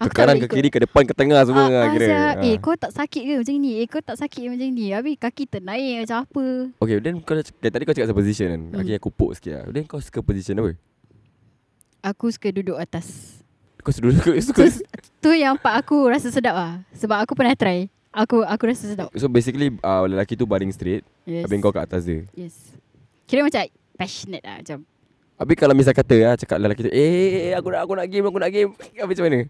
aku 0.01 0.13
tak 0.13 0.17
kanan, 0.17 0.35
boleh 0.37 0.49
ke 0.49 0.55
kiri, 0.57 0.69
ke 0.73 0.79
depan, 0.81 1.03
ke 1.05 1.13
tengah 1.13 1.41
semua 1.45 1.63
Ah, 1.63 1.69
ah, 1.69 1.81
ah, 1.85 1.89
kira. 1.93 2.05
Ah. 2.09 2.33
Eh 2.41 2.55
kau 2.57 2.73
tak 2.73 2.91
sakit 2.91 3.21
ke 3.21 3.33
macam 3.37 3.55
ni? 3.61 3.71
Eh 3.77 3.85
kau 3.85 4.01
tak 4.01 4.17
sakit 4.17 4.41
macam 4.49 4.67
ni? 4.73 4.85
Habis 4.89 5.15
kaki 5.21 5.43
ternaik 5.45 5.93
macam 6.03 6.17
apa? 6.25 6.45
Okay 6.81 6.97
then 6.97 7.15
kau 7.21 7.37
tadi 7.37 7.83
kau 7.85 7.93
cakap 7.93 8.09
pasal 8.09 8.17
position 8.17 8.47
kan? 8.49 8.61
Hmm. 8.73 8.79
Okay 8.81 8.95
aku 8.97 9.09
pok 9.13 9.31
sikit 9.37 9.53
lah. 9.53 9.63
Then 9.69 9.83
kau 9.85 10.01
suka 10.01 10.19
position 10.25 10.57
apa? 10.57 10.71
Aku 12.01 12.25
suka 12.33 12.49
duduk 12.49 12.77
atas. 12.81 13.37
Kau 13.85 13.93
suka 13.93 14.09
suka, 14.13 14.31
Tu, 14.33 14.41
suka? 14.41 14.63
Tu 15.21 15.31
yang 15.37 15.53
part 15.57 15.77
aku 15.77 16.09
rasa 16.09 16.33
sedap 16.33 16.57
lah. 16.57 16.73
Sebab 16.97 17.21
aku 17.21 17.37
pernah 17.37 17.53
try. 17.53 17.85
Aku 18.11 18.41
aku 18.43 18.63
rasa 18.67 18.89
sedap. 18.89 19.07
So 19.13 19.29
basically 19.29 19.77
uh, 19.85 20.03
lelaki 20.09 20.33
tu 20.33 20.49
baring 20.49 20.73
straight. 20.73 21.05
Yes. 21.29 21.45
Habis 21.45 21.61
kau 21.61 21.71
kat 21.71 21.85
atas 21.85 22.09
dia. 22.09 22.25
Yes. 22.33 22.73
Kira 23.29 23.47
macam 23.47 23.63
passionate 23.95 24.43
lah 24.43 24.59
Macam 24.59 24.83
Habis 25.41 25.55
kalau 25.57 25.73
misal 25.73 25.97
kata 25.97 26.15
lah 26.21 26.33
Cakap 26.37 26.61
lelaki 26.61 26.85
tu 26.85 26.91
Eh 26.93 27.49
aku 27.51 27.73
nak, 27.73 27.81
aku 27.81 27.97
nak 27.97 28.05
game 28.05 28.25
Aku 28.29 28.37
nak 28.37 28.53
game. 28.53 28.69
Habis 28.93 29.17
macam 29.17 29.25
mana? 29.25 29.39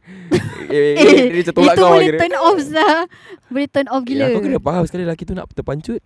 Eh, 0.72 0.96
eh, 0.96 1.28
Dia 1.28 1.42
macam 1.44 1.56
tolak 1.60 1.76
Itu 1.76 1.82
kau 1.84 1.92
boleh 1.92 2.08
kira. 2.08 2.18
turn 2.24 2.36
off 2.40 2.60
lah 2.72 2.98
Boleh 3.52 3.68
turn 3.68 3.88
off 3.92 4.02
Eh, 4.02 4.08
gila. 4.08 4.24
aku 4.32 4.40
kena 4.40 4.60
faham 4.64 4.84
sekali 4.88 5.04
lelaki 5.04 5.24
tu 5.28 5.36
nak 5.36 5.52
terpancut. 5.52 6.00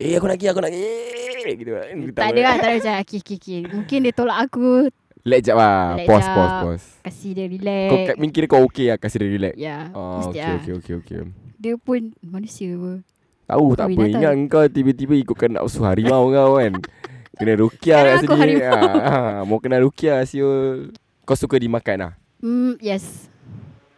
Eh 0.00 0.16
aku 0.16 0.24
nak 0.24 0.40
game 0.40 0.50
Aku 0.50 0.62
nak 0.64 0.72
game. 0.72 1.44
Eh, 1.44 1.54
gitu 1.54 1.70
kan. 1.76 1.84
Tak 2.16 2.26
ada 2.32 2.40
lah 2.40 2.54
Tak 2.56 2.64
ada 2.64 2.76
macam 2.80 2.94
okay, 2.96 3.18
okay, 3.20 3.36
okay. 3.36 3.58
Mungkin 3.68 3.98
dia 4.00 4.12
tolak 4.16 4.38
aku. 4.40 4.88
Let 5.20 5.44
jap 5.44 5.60
lah. 5.60 6.00
Pause 6.08 6.24
jap. 6.24 6.32
pause. 6.32 6.56
Pause 6.64 6.84
Kasih 7.04 7.30
dia 7.36 7.44
Kau 7.44 7.52
relax. 7.52 7.90
kat, 8.08 8.16
kira 8.32 8.46
kau 8.48 8.62
okay 8.64 8.86
lah 8.88 8.96
Kasih 8.96 9.18
dia 9.20 9.28
relax. 9.28 9.54
Ya 9.60 9.76
Oh, 9.92 10.16
Mesti 10.16 10.28
okay, 10.32 10.40
lah. 10.40 10.56
okay, 10.56 10.72
okay, 10.80 10.94
okay. 10.96 11.18
Dia 11.60 11.74
pun 11.76 12.00
manusia 12.24 12.72
apa. 12.72 13.04
Tahu 13.44 13.66
tak 13.76 13.86
apa. 13.92 14.00
Ingat 14.00 14.32
kau 14.48 14.64
tiba-tiba 14.64 15.12
ikutkan 15.12 15.50
nafsu 15.52 15.84
harimau 15.84 16.32
kau 16.32 16.56
kan 16.56 16.72
Kena 17.40 17.56
Sekarang 17.56 18.12
kat 18.12 18.20
sini 18.20 18.36
harimau. 18.36 18.84
ha, 19.00 19.08
ha, 19.08 19.40
Mau 19.48 19.56
kena 19.56 19.80
rukiah 19.80 20.20
siul 20.28 20.92
Kau 21.24 21.32
suka 21.32 21.56
dimakan 21.56 21.96
lah 21.98 22.12
Hmm, 22.40 22.76
yes. 22.80 23.28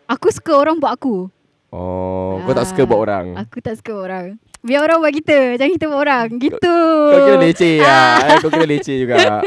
Aku 0.06 0.26
suka 0.34 0.50
orang 0.52 0.78
buat 0.78 0.94
aku. 0.94 1.30
Oh 1.70 2.42
Kau 2.42 2.54
tak 2.54 2.66
suka 2.66 2.82
buat 2.82 2.98
orang 3.00 3.34
Aku 3.38 3.58
tak 3.58 3.78
suka 3.78 3.94
orang. 3.94 4.26
Biar 4.62 4.82
orang 4.82 4.98
buat 4.98 5.10
kita. 5.10 5.58
Jangan 5.58 5.72
kita 5.72 5.86
buat 5.86 6.00
orang. 6.02 6.28
Gitu. 6.38 6.76
Kau 7.10 7.18
kira 7.22 7.38
leceh 7.38 7.76
lah 7.78 8.14
eh, 8.26 8.36
Kau 8.38 8.50
kira 8.50 8.66
leceh 8.66 8.96
juga 8.98 9.14
kan? 9.18 9.42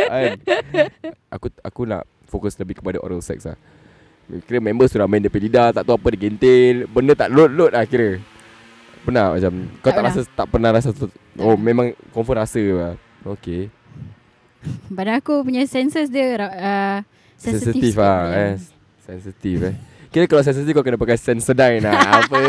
Aku 1.31 1.47
aku 1.59 1.81
nak 1.83 2.03
fokus 2.27 2.55
lebih 2.55 2.79
kepada 2.79 2.99
oral 2.99 3.19
sex 3.19 3.43
lah 3.43 3.59
Kira 4.43 4.59
member 4.59 4.87
sudah 4.87 5.05
main 5.05 5.21
depan 5.21 5.39
lidah 5.39 5.69
Tak 5.71 5.83
tahu 5.85 5.95
apa 5.95 6.07
dia 6.15 6.27
gentil 6.27 6.87
Benda 6.87 7.13
tak 7.15 7.29
load-load 7.31 7.71
lah 7.75 7.83
kira 7.85 8.19
Pernah 9.03 9.35
macam 9.37 9.53
Kau 9.79 9.91
Tak 9.91 9.91
tak, 9.91 9.93
pernah. 9.93 10.09
rasa 10.09 10.21
Tak 10.33 10.47
pernah 10.49 10.69
rasa 10.71 10.89
tu 10.91 11.07
Oh 11.37 11.55
memang 11.55 11.91
confirm 12.09 12.39
rasa 12.39 12.63
lah 12.63 12.93
Okay 13.37 13.67
Badan 14.87 15.17
aku 15.17 15.41
punya 15.41 15.65
senses 15.65 16.07
dia 16.07 16.35
uh, 16.37 16.99
sensitif. 17.35 17.93
Lah 17.93 18.29
Ya. 18.29 18.37
eh. 18.37 18.53
Sensitif 18.99 19.57
eh 19.61 19.75
Kira 20.07 20.25
kalau 20.25 20.41
sensitif 20.41 20.71
kau 20.71 20.81
kena 20.81 20.95
pakai 20.95 21.13
Sensodyne 21.13 21.83
lah 21.83 21.93
Apa 22.17 22.39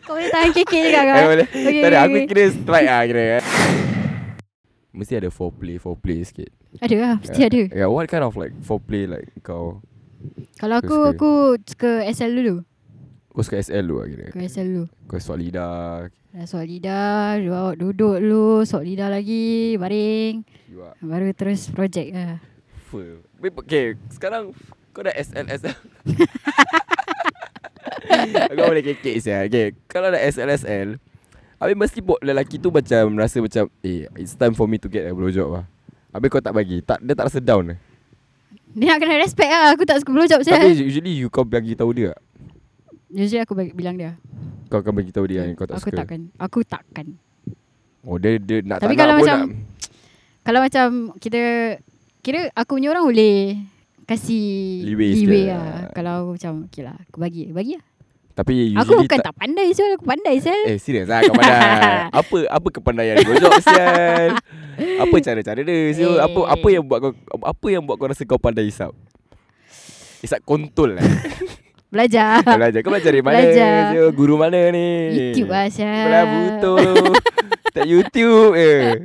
Kau 0.00 0.14
boleh 0.14 0.30
tahan 0.30 0.50
kekek 0.50 0.82
juga 0.86 1.00
kan? 1.02 1.16
eh, 1.16 1.26
boleh. 1.26 1.46
Okay, 1.58 1.80
Tak 1.82 1.88
ada 1.88 1.98
okay, 1.98 2.06
aku 2.06 2.16
kira 2.26 2.44
strike 2.50 2.86
lah 2.86 3.02
kira 3.04 3.22
eh. 3.34 3.42
Mesti 4.90 5.12
ada 5.14 5.28
foreplay 5.28 5.76
Foreplay 5.76 6.18
sikit 6.22 6.50
Ada 6.78 6.96
lah. 6.96 7.14
Mesti 7.18 7.40
ada. 7.42 7.62
Yeah 7.74 7.88
what 7.88 8.06
kind 8.06 8.22
of 8.22 8.34
like 8.34 8.56
Foreplay 8.60 9.04
like 9.04 9.28
Kau 9.40 9.80
Kalau 10.56 10.74
aku, 10.76 10.96
suka. 10.98 11.12
aku 11.12 11.30
suka 11.64 11.90
SL 12.08 12.32
dulu. 12.34 12.54
Kau 13.30 13.42
suka 13.42 13.56
SL 13.58 13.84
dulu 13.84 13.96
lah 13.96 14.06
kira 14.08 14.24
Suka 14.28 14.42
SL 14.44 14.66
dulu. 14.66 14.84
Kau 15.06 15.18
suat 15.18 15.38
lidah 15.38 16.08
Dah 16.38 16.46
suat 16.46 16.70
lidah. 16.70 17.42
Duduk, 17.42 17.98
duduk 17.98 18.16
dulu. 18.22 18.62
Suat 18.62 18.86
lidah 18.86 19.10
lagi. 19.10 19.74
Baring. 19.74 20.46
Baru 21.02 21.34
terus 21.34 21.66
projek 21.66 22.14
lah. 22.14 22.38
Full 22.88 23.20
Okay 23.42 23.98
Sekarang 24.08 24.56
Kau 24.96 25.04
dah 25.04 25.12
SL 25.12 25.46
SL 25.50 25.76
Kau 28.56 28.68
boleh 28.72 28.84
kekek 28.84 29.16
siya 29.20 29.44
Okay 29.44 29.76
Kalau 29.84 30.08
dah 30.08 30.20
SL 30.24 30.48
SL 30.56 30.88
Habis 31.60 31.76
mesti 31.76 32.00
buat 32.00 32.20
lelaki 32.24 32.56
tu 32.56 32.72
macam 32.72 33.12
Rasa 33.20 33.44
macam 33.44 33.68
Eh 33.84 34.08
it's 34.16 34.32
time 34.32 34.56
for 34.56 34.64
me 34.64 34.80
to 34.80 34.88
get 34.88 35.04
a 35.04 35.12
blowjob 35.12 35.52
lah 35.52 35.64
Habis 36.16 36.28
kau 36.32 36.40
tak 36.40 36.56
bagi 36.56 36.80
tak, 36.80 37.04
Dia 37.04 37.12
tak 37.12 37.28
rasa 37.28 37.44
down 37.44 37.76
eh 37.76 37.78
Dia 38.72 38.96
nak 38.96 39.04
kena 39.04 39.20
respect 39.20 39.52
lah. 39.52 39.76
Aku 39.76 39.84
tak 39.84 40.00
suka 40.00 40.10
blowjob 40.14 40.40
Tapi 40.40 40.48
saya. 40.48 40.72
usually 40.72 41.12
you 41.12 41.28
kau 41.28 41.44
bagi 41.44 41.76
tahu 41.76 41.92
dia? 41.92 42.16
Usually 43.08 43.40
aku 43.40 43.56
bagi, 43.56 43.72
bilang 43.72 43.96
dia. 43.96 44.20
Kau 44.68 44.78
akan 44.78 44.92
bagi 44.94 45.10
tahu 45.10 45.24
dia 45.26 45.42
yang 45.42 45.56
kau 45.56 45.64
tak 45.64 45.80
aku 45.80 45.88
suka 45.88 45.98
takkan. 45.98 46.20
Aku 46.36 46.58
takkan. 46.62 47.06
Oh 48.04 48.16
dia, 48.16 48.36
dia 48.36 48.60
nak 48.62 48.78
Tapi 48.78 48.94
tak 48.94 49.00
kalau 49.00 49.12
nak 49.12 49.18
pun 49.18 49.26
macam- 49.26 49.40
nak 49.42 49.66
Kalau 50.46 50.60
macam 50.64 50.86
kita 51.20 51.40
kira 52.20 52.40
aku 52.52 52.76
punya 52.76 52.88
orang 52.88 53.04
boleh 53.04 53.60
kasih 54.04 54.48
Leeway 54.84 55.12
leeway 55.12 55.44
lah. 55.52 55.92
Kalau 55.92 56.12
aku 56.14 56.30
macam 56.36 56.52
okay 56.64 56.80
lah, 56.80 56.96
aku 56.96 57.16
bagi, 57.20 57.52
bagi 57.52 57.76
lah. 57.76 57.84
Tapi 58.32 58.70
Aku 58.72 59.02
bukan 59.02 59.18
tak 59.18 59.34
pandai 59.34 59.74
Sel, 59.74 59.98
aku 59.98 60.06
pandai 60.06 60.38
Sel. 60.38 60.54
Eh 60.64 60.78
serius 60.78 61.10
lah 61.10 61.26
kau 61.26 61.34
pandai 61.34 61.58
Apa 62.22 62.36
apa 62.46 62.68
kepandaian 62.70 63.18
blowjob 63.18 63.50
sial 63.58 64.30
Apa 64.78 65.16
cara-cara 65.18 65.58
dia 65.58 65.90
sial 65.90 66.14
Eh. 66.14 66.22
Apa 66.22 66.40
apa 66.46 66.68
yang 66.70 66.86
buat 66.86 66.98
kau 67.02 67.12
Apa 67.42 67.66
yang 67.66 67.82
buat 67.82 67.98
kau 67.98 68.06
rasa 68.06 68.22
kau 68.22 68.38
pandai 68.38 68.70
hisap 68.70 68.94
Hisap 70.22 70.38
kontol 70.46 70.94
lah 70.94 71.02
Belajar. 71.88 72.44
Belajar 72.44 72.80
Kau 72.80 72.92
belajar 72.92 73.10
dari 73.10 73.22
mana 73.22 73.40
Belajar. 73.40 73.72
sial? 73.90 74.08
Guru 74.12 74.34
mana 74.36 74.60
ni 74.68 74.88
YouTube 75.32 75.48
lah 75.48 75.66
Sel. 75.68 75.88
Belah 75.88 76.24
butuh 76.26 77.12
Tak 77.76 77.84
YouTube 77.84 78.52
eh. 78.54 79.00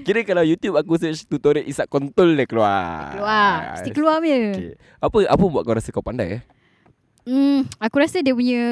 Kira 0.00 0.20
kalau 0.22 0.42
YouTube 0.42 0.74
aku 0.74 0.96
search 0.96 1.22
tutorial 1.24 1.62
isap 1.62 1.86
kontol 1.86 2.32
dia 2.32 2.42
keluar 2.42 3.12
Keluar. 3.12 3.54
Mesti 3.72 3.90
keluar 3.90 4.18
punya. 4.18 4.38
okay. 4.50 4.72
Apa 4.98 5.16
apa 5.28 5.44
buat 5.44 5.62
kau 5.62 5.74
rasa 5.74 5.90
kau 5.90 6.02
pandai 6.02 6.38
eh 6.38 6.42
Hmm, 7.22 7.62
aku 7.78 7.96
rasa 7.96 8.18
dia 8.18 8.34
punya 8.34 8.64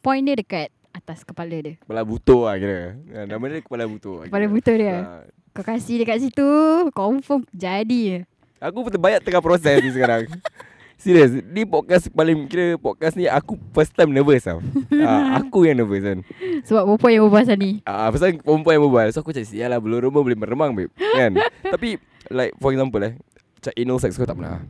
point 0.00 0.18
dia 0.20 0.34
dekat 0.34 0.74
atas 0.90 1.22
kepala 1.22 1.54
dia. 1.54 1.78
Kepala 1.78 2.02
butuh 2.02 2.50
lah 2.50 2.58
kira 2.58 2.98
Ha, 3.14 3.30
Nama 3.30 3.44
dia 3.46 3.60
kepala 3.60 3.86
butuh 3.86 4.14
lah 4.16 4.24
Kepala 4.26 4.42
kira. 4.42 4.50
butuh 4.50 4.74
dia. 4.74 4.96
Ha. 4.96 5.22
Kau 5.50 5.62
kasih 5.62 5.96
dekat 5.98 6.18
situ, 6.20 6.50
confirm 6.90 7.46
jadi. 7.52 8.26
Aku 8.58 8.82
betul 8.82 8.98
banyak 8.98 9.22
tengah 9.22 9.38
proses 9.38 9.78
ni 9.78 9.88
sekarang 9.88 10.26
Serius 11.00 11.32
Ni 11.48 11.64
podcast 11.64 12.12
paling 12.12 12.44
Kira 12.44 12.76
podcast 12.76 13.16
ni 13.16 13.24
Aku 13.24 13.56
first 13.72 13.96
time 13.96 14.12
nervous 14.12 14.44
tau. 14.44 14.60
Ha, 14.92 15.12
Aku 15.40 15.64
yang 15.64 15.80
nervous 15.80 16.04
kan. 16.04 16.20
Sebab 16.60 16.84
perempuan 16.86 17.10
yang 17.10 17.24
berbual 17.24 17.56
ni. 17.56 17.70
Ah, 17.82 18.12
pasal 18.12 18.36
perempuan 18.36 18.76
yang 18.76 18.84
berbual. 18.84 19.08
So 19.08 19.24
aku 19.24 19.32
cakap 19.32 19.48
Sial 19.48 19.72
lah 19.72 19.80
belum 19.80 20.04
rumah 20.04 20.20
boleh 20.20 20.36
meremang 20.36 20.76
babe. 20.76 20.92
Kan? 20.92 21.40
Tapi 21.72 21.96
Like 22.28 22.52
for 22.60 22.70
example 22.70 23.00
eh 23.00 23.16
Macam 23.56 23.72
anal 23.74 23.98
sex 23.98 24.12
kau 24.14 24.28
tak 24.28 24.36
pernah? 24.36 24.60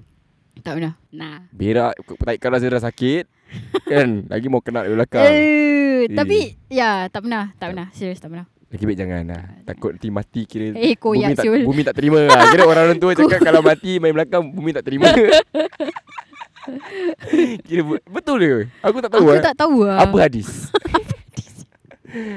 Tak 0.62 0.72
pernah. 0.78 0.94
Nah. 1.10 1.50
Berak 1.50 1.98
Taik 1.98 2.38
kau 2.38 2.48
rasa 2.48 2.70
dah 2.70 2.78
sakit 2.80 3.24
Kan? 3.84 4.08
Lagi 4.32 4.46
mau 4.46 4.62
kena 4.62 4.86
dari 4.86 4.94
belakang. 4.94 5.26
Eh, 5.26 6.06
tapi 6.14 6.54
ya, 6.70 7.10
tak 7.10 7.26
pernah, 7.26 7.50
tak 7.58 7.74
pernah. 7.74 7.86
Serius 7.90 8.22
tak 8.22 8.30
pernah. 8.30 8.46
Lagi 8.70 8.86
baik 8.86 8.98
jangan 9.02 9.26
lah. 9.26 9.44
Takut 9.66 9.98
nanti 9.98 10.08
mati 10.14 10.46
kira 10.46 10.70
Eh, 10.78 10.94
koyak 10.94 11.34
bumi, 11.34 11.34
tak, 11.34 11.42
siul. 11.42 11.60
bumi 11.66 11.82
tak 11.82 11.96
terima 11.98 12.22
lah. 12.22 12.54
Kira 12.54 12.62
orang-orang 12.62 13.02
tua 13.02 13.18
cakap 13.18 13.42
Kalau 13.42 13.66
mati 13.66 13.98
main 13.98 14.14
belakang 14.14 14.46
Bumi 14.46 14.70
tak 14.70 14.86
terima 14.86 15.10
Kira 17.66 17.82
bu- 17.82 18.04
betul 18.06 18.38
ke? 18.38 18.58
Aku 18.80 18.98
tak 18.98 19.10
tahu 19.10 19.24
Aku 19.24 19.34
eh. 19.34 19.42
tak 19.42 19.56
tahu 19.56 19.76
lah. 19.82 19.98
Apa 20.02 20.16
hadis? 20.20 20.48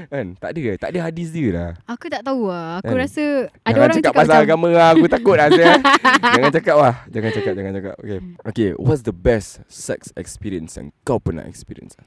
kan? 0.09 0.37
Tak 0.37 0.49
ada? 0.53 0.61
Tak 0.77 0.89
ada 0.93 0.99
hadis 1.01 1.33
dia 1.33 1.49
lah 1.49 1.69
Aku 1.89 2.05
tak 2.05 2.21
tahu 2.21 2.45
lah. 2.45 2.77
Aku 2.79 2.93
Kan? 2.93 3.01
rasa 3.01 3.23
ada 3.59 3.73
Jangan 3.73 3.81
orang 3.81 3.95
cakap 3.95 4.03
cakap 4.03 4.13
pasal 4.15 4.33
macam 4.33 4.45
agama 4.45 4.67
lah 4.69 4.87
Aku 4.93 5.05
takut 5.09 5.35
lah 5.35 5.47
Zia. 5.49 5.73
Jangan 6.37 6.51
cakap 6.53 6.75
lah 6.77 6.95
Jangan 7.09 7.31
cakap 7.31 7.53
Jangan 7.53 7.71
cakap 7.73 7.95
Okay 7.97 8.19
Okay 8.45 8.69
What's 8.77 9.01
the 9.01 9.15
best 9.15 9.49
sex 9.65 10.13
experience 10.13 10.77
Yang 10.77 10.93
kau 11.01 11.17
pernah 11.17 11.43
experience 11.43 11.97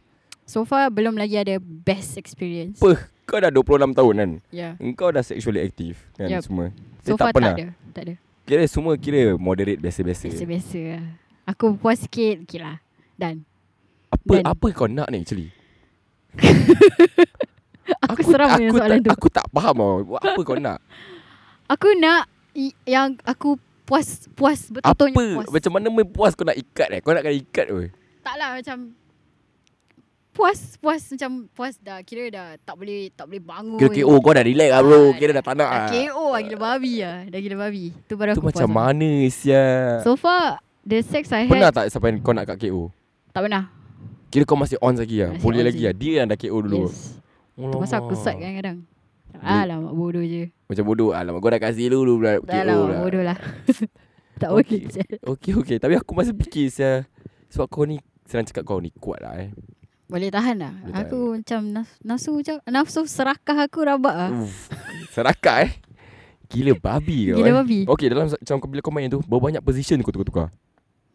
so 0.47 0.62
far 0.62 0.95
belum 0.95 1.19
lagi 1.19 1.35
ada 1.35 1.59
best 1.59 2.15
experience. 2.15 2.79
Apa? 2.79 3.03
Kau 3.27 3.43
dah 3.43 3.51
26 3.51 3.99
tahun 3.99 4.15
kan 4.15 4.31
Ya. 4.55 4.79
Engkau 4.79 5.11
dah 5.11 5.27
sexually 5.27 5.59
active 5.59 5.99
Kan 6.15 6.31
Yup. 6.31 6.47
semua 6.47 6.71
So 7.03 7.11
Dia 7.11 7.19
far 7.19 7.19
tak 7.21 7.35
pernah 7.35 7.53
tak 7.53 7.59
ada. 7.59 7.67
Tak 7.91 8.03
ada. 8.07 8.15
Kira 8.47 8.62
semua 8.71 8.95
kira 8.95 9.35
moderate 9.35 9.83
biasa-biasa 9.83 10.31
Biasa-biasa 10.31 10.81
lah. 10.95 11.05
Aku 11.46 11.78
puas 11.78 12.02
sikit, 12.02 12.42
okay 12.42 12.59
lah. 12.59 12.82
Dan. 13.14 13.46
Apa 14.11 14.32
Dan- 14.38 14.46
apa 14.46 14.66
kau 14.74 14.90
nak 14.90 15.09
ni 15.09 15.22
actually? 15.22 15.48
Aku, 18.11 18.22
seram 18.26 18.59
dengan 18.59 18.74
aku 18.74 18.78
soalan 18.82 18.98
tak, 18.98 19.06
tu. 19.06 19.11
Aku 19.14 19.28
tak 19.30 19.46
faham 19.54 19.74
tau 19.78 20.18
Apa 20.18 20.40
kau 20.50 20.59
nak 20.59 20.78
Aku 21.70 21.88
nak 21.94 22.26
yang 22.82 23.14
aku 23.22 23.62
puas 23.87 24.26
puas 24.35 24.66
Apa 24.82 25.06
betul-betulnya 25.06 25.38
puas. 25.38 25.46
Macam 25.54 25.70
mana 25.70 25.87
main 25.94 26.09
puas 26.11 26.35
kau 26.35 26.42
nak 26.42 26.59
ikat 26.59 26.88
eh 26.90 27.00
Kau 27.00 27.14
nak 27.14 27.22
kena 27.22 27.38
ikat 27.38 27.66
weh 27.70 27.90
Tak 28.26 28.35
lah 28.37 28.59
macam 28.59 28.90
puas 30.35 30.59
puas 30.76 31.00
macam 31.09 31.30
puas 31.48 31.74
dah 31.80 32.02
kira 32.02 32.28
dah 32.28 32.48
tak 32.61 32.76
boleh 32.76 33.09
tak 33.09 33.24
boleh 33.24 33.40
bangun. 33.40 33.78
Kira 33.80 33.88
KO 33.96 34.14
kau 34.18 34.32
dah 34.35 34.44
relax 34.44 34.68
lah 34.68 34.80
bro 34.82 35.02
Kira 35.16 35.30
dah 35.32 35.44
tak 35.46 35.54
nak 35.56 35.68
lah 35.70 35.88
KO 35.88 36.24
lah 36.28 36.40
gila 36.42 36.59
babi 36.59 36.94
lah. 37.00 37.16
Dah 37.24 37.38
gila 37.38 37.56
babi. 37.56 37.85
Tu 38.04 38.14
baru 38.14 38.35
Tu 38.35 38.42
aku 38.42 38.48
macam 38.50 38.66
puas. 38.66 38.74
lah. 38.74 38.92
mana 38.92 39.11
sia 39.30 39.64
So 40.02 40.18
far 40.18 40.59
the 40.87 41.03
sex 41.03 41.29
I 41.29 41.44
Pernah 41.44 41.68
had 41.68 41.77
tak 41.77 41.87
sampai 41.90 42.14
kau 42.18 42.31
nak 42.31 42.46
kat 42.46 42.62
KO 42.62 42.94
tak 43.31 43.42
pernah. 43.42 43.68
Kira 44.27 44.42
kau 44.42 44.57
masih 44.57 44.81
on 44.81 44.94
lagi 44.94 45.20
lah 45.20 45.31
Masih 45.31 45.42
Boleh 45.42 45.61
on 45.61 45.66
lagi 45.66 45.79
je. 45.79 45.85
lah 45.85 45.94
Dia 45.94 46.12
yang 46.16 46.27
dah 46.27 46.38
KO 46.38 46.59
dulu. 46.59 46.88
Yes. 46.88 47.20
Oh, 47.55 47.68
Tu 47.68 47.77
pasal 47.79 47.99
aku 48.01 48.14
side 48.14 48.38
kadang-kadang. 48.38 48.79
Alamak 49.37 49.92
bodoh 49.92 50.20
je. 50.20 50.49
Macam 50.64 50.85
bodoh. 50.85 51.11
Alamak 51.12 51.38
kau 51.38 51.51
dah 51.51 51.61
kasih 51.61 51.90
dulu 51.90 52.18
pula 52.18 52.33
KO 52.38 52.49
lah 52.49 52.77
pula. 52.77 52.96
bodoh 52.99 53.22
lah. 53.22 53.38
Tak 54.37 54.53
boleh 54.53 54.83
je. 54.87 55.01
Okay 55.22 55.53
okay 55.53 55.77
Tapi 55.77 55.96
aku 55.96 56.12
masih 56.12 56.37
fikir 56.37 56.68
saya 56.68 57.09
Sebab 57.49 57.66
kau 57.66 57.85
ni 57.85 57.96
Senang 58.22 58.44
cakap 58.44 58.64
kau 58.64 58.77
ni 58.77 58.92
kuat 58.92 59.20
lah 59.20 59.33
eh. 59.38 59.49
Boleh 60.05 60.29
tahan 60.29 60.57
lah. 60.57 60.72
Boleh 60.77 60.92
tahan. 60.92 61.05
Aku 61.05 61.18
macam 61.35 61.61
naf- 61.72 61.96
Nafsu 62.01 62.31
macam 62.35 62.57
Nafsu 62.62 63.01
serakah 63.05 63.57
aku 63.59 63.81
rabak 63.83 64.12
lah 64.12 64.31
Uff, 64.37 64.68
Serakah 65.09 65.64
eh. 65.64 65.72
Gila 66.46 66.72
babi 66.75 67.33
kau 67.33 67.40
Gila 67.40 67.49
eh. 67.49 67.57
babi. 67.57 67.79
Okay 67.87 68.07
dalam 68.07 68.29
macam 68.29 68.57
kau 68.61 68.68
bila 68.68 68.81
kau 68.81 68.92
main 68.92 69.09
tu 69.09 69.20
Berapa 69.20 69.40
banyak 69.42 69.62
position 69.62 69.96
kau 70.01 70.12
tukar-tukar 70.12 70.53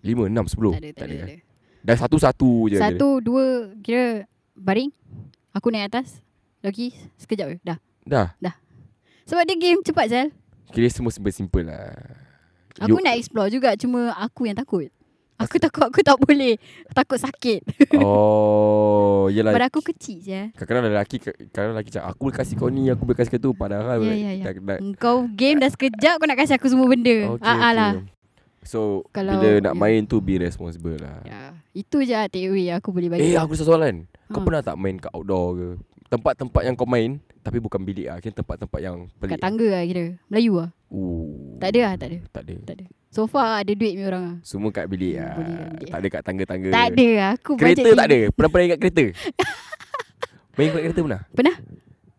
5, 0.02 0.26
6, 0.26 0.34
10 0.34 0.34
Tak 0.34 0.42
ada 0.42 0.46
tak 0.52 0.58
ada, 0.74 0.90
tak 0.92 1.08
eh? 1.08 1.22
ada. 1.22 1.36
Dah 1.82 1.96
satu-satu 1.98 2.50
je 2.68 2.78
Satu 2.78 3.18
dua 3.20 3.74
Kira 3.80 4.26
Baring. 4.54 4.94
Aku 5.52 5.68
naik 5.68 5.90
atas. 5.90 6.22
Lagi 6.60 6.94
Sekejap 7.16 7.48
je. 7.50 7.58
Dah. 7.64 7.78
Dah? 8.36 8.56
Sebab 9.24 9.42
dia 9.44 9.56
game 9.56 9.82
cepat 9.82 10.06
Zal 10.08 10.28
Kira 10.70 10.88
semua 10.88 11.10
simple-simple 11.10 11.64
lah. 11.64 11.94
Aku 12.78 12.96
You- 12.96 13.04
nak 13.04 13.14
explore 13.14 13.50
juga 13.50 13.74
Cuma 13.74 14.14
aku 14.14 14.46
yang 14.46 14.56
takut. 14.56 14.90
Aku 15.38 15.58
takut 15.58 15.82
aku 15.84 16.02
tak 16.02 16.18
boleh. 16.18 16.62
Takut 16.92 17.18
sakit. 17.18 17.66
Oh 17.98 19.26
Yelah. 19.28 19.50
Pada 19.52 19.68
aku 19.68 19.82
kecil 19.84 20.18
je. 20.20 20.42
Kadang-kadang 20.54 20.86
lelaki 20.88 21.18
Kadang-kadang 21.18 21.74
lelaki 21.74 21.90
cakap 21.92 22.08
Aku 22.10 22.22
boleh 22.24 22.38
kasih 22.38 22.56
kau 22.56 22.70
ni 22.70 22.90
Aku 22.90 23.04
boleh 23.04 23.18
kasih 23.18 23.32
kau 23.34 23.42
tu. 23.42 23.52
Padahal 23.54 24.02
Ya, 24.02 24.14
ya, 24.14 24.32
ya. 24.36 24.44
dah- 24.48 24.78
dah- 24.78 24.82
Kau 24.98 25.26
game 25.28 25.58
dah 25.58 25.70
sekejap 25.70 26.18
Kau 26.18 26.26
nak 26.26 26.38
kasih 26.38 26.56
aku 26.56 26.68
semua 26.68 26.86
benda. 26.86 27.34
Okay, 27.36 27.42
Ah 27.44 27.58
ah 27.60 27.74
lah 27.74 27.92
So 28.64 29.10
Kalau- 29.10 29.38
Bila 29.38 29.58
nak 29.60 29.74
ya. 29.74 29.80
main 29.80 30.06
tu 30.06 30.18
Be 30.18 30.38
responsible 30.38 30.96
lah. 30.96 31.22
Ya. 31.24 31.58
Itu 31.72 32.02
je 32.02 32.14
lah 32.14 32.26
take 32.26 32.46
away 32.46 32.70
Aku 32.72 32.90
boleh 32.90 33.10
bagi. 33.10 33.24
Eh 33.24 33.36
aku 33.36 33.54
rasa 33.54 33.66
soalan. 33.66 34.06
Kau 34.28 34.38
Ha. 34.38 34.46
pernah 34.46 34.62
tak 34.62 34.76
main 34.76 34.96
kat 34.96 35.10
outdoor 35.12 35.48
ke? 35.54 35.70
Tempat-tempat 36.08 36.62
yang 36.64 36.76
kau 36.76 36.86
main 36.86 37.18
Tapi 37.40 37.58
bukan 37.58 37.82
bilik 37.82 38.06
lah. 38.06 38.18
Kira 38.18 38.38
tempat-tempat 38.38 38.80
yang 38.80 39.10
pelik 39.18 39.34
Kat 39.34 39.42
tangga 39.42 39.66
lah 39.66 39.82
kira. 39.82 40.06
Melayu 40.28 40.54
lah. 40.58 40.70
Ooh. 40.90 41.58
Tak 41.58 41.70
ada 41.70 41.80
lah 41.82 41.94
tak 41.96 42.08
ada. 42.08 42.18
Tak 42.30 42.44
ada. 42.44 42.56
Tak 42.64 42.76
ada. 42.76 42.86
So 43.10 43.26
far 43.26 43.60
ada 43.60 43.72
duit 43.72 43.92
punya 43.94 44.08
orang 44.08 44.24
lah. 44.24 44.36
Semua 44.42 44.70
kat 44.70 44.86
bilik 44.86 45.18
lah. 45.18 45.34
Bilik. 45.36 45.90
Tak 45.90 45.98
ada 45.98 46.08
kat 46.08 46.22
tangga-tangga. 46.22 46.70
Tak 46.70 46.86
ada 46.92 47.08
lah 47.12 47.32
Aku 47.36 47.52
Kereta 47.56 47.90
tak 47.92 48.06
ada? 48.06 48.20
tinggi. 48.20 48.32
Pernah 48.32 48.50
pernah 48.50 48.66
ingat 48.68 48.80
kereta? 48.80 49.06
Main 50.56 50.68
kat 50.70 50.82
kereta 50.84 51.00
pernah? 51.02 51.22
Pernah. 51.32 51.56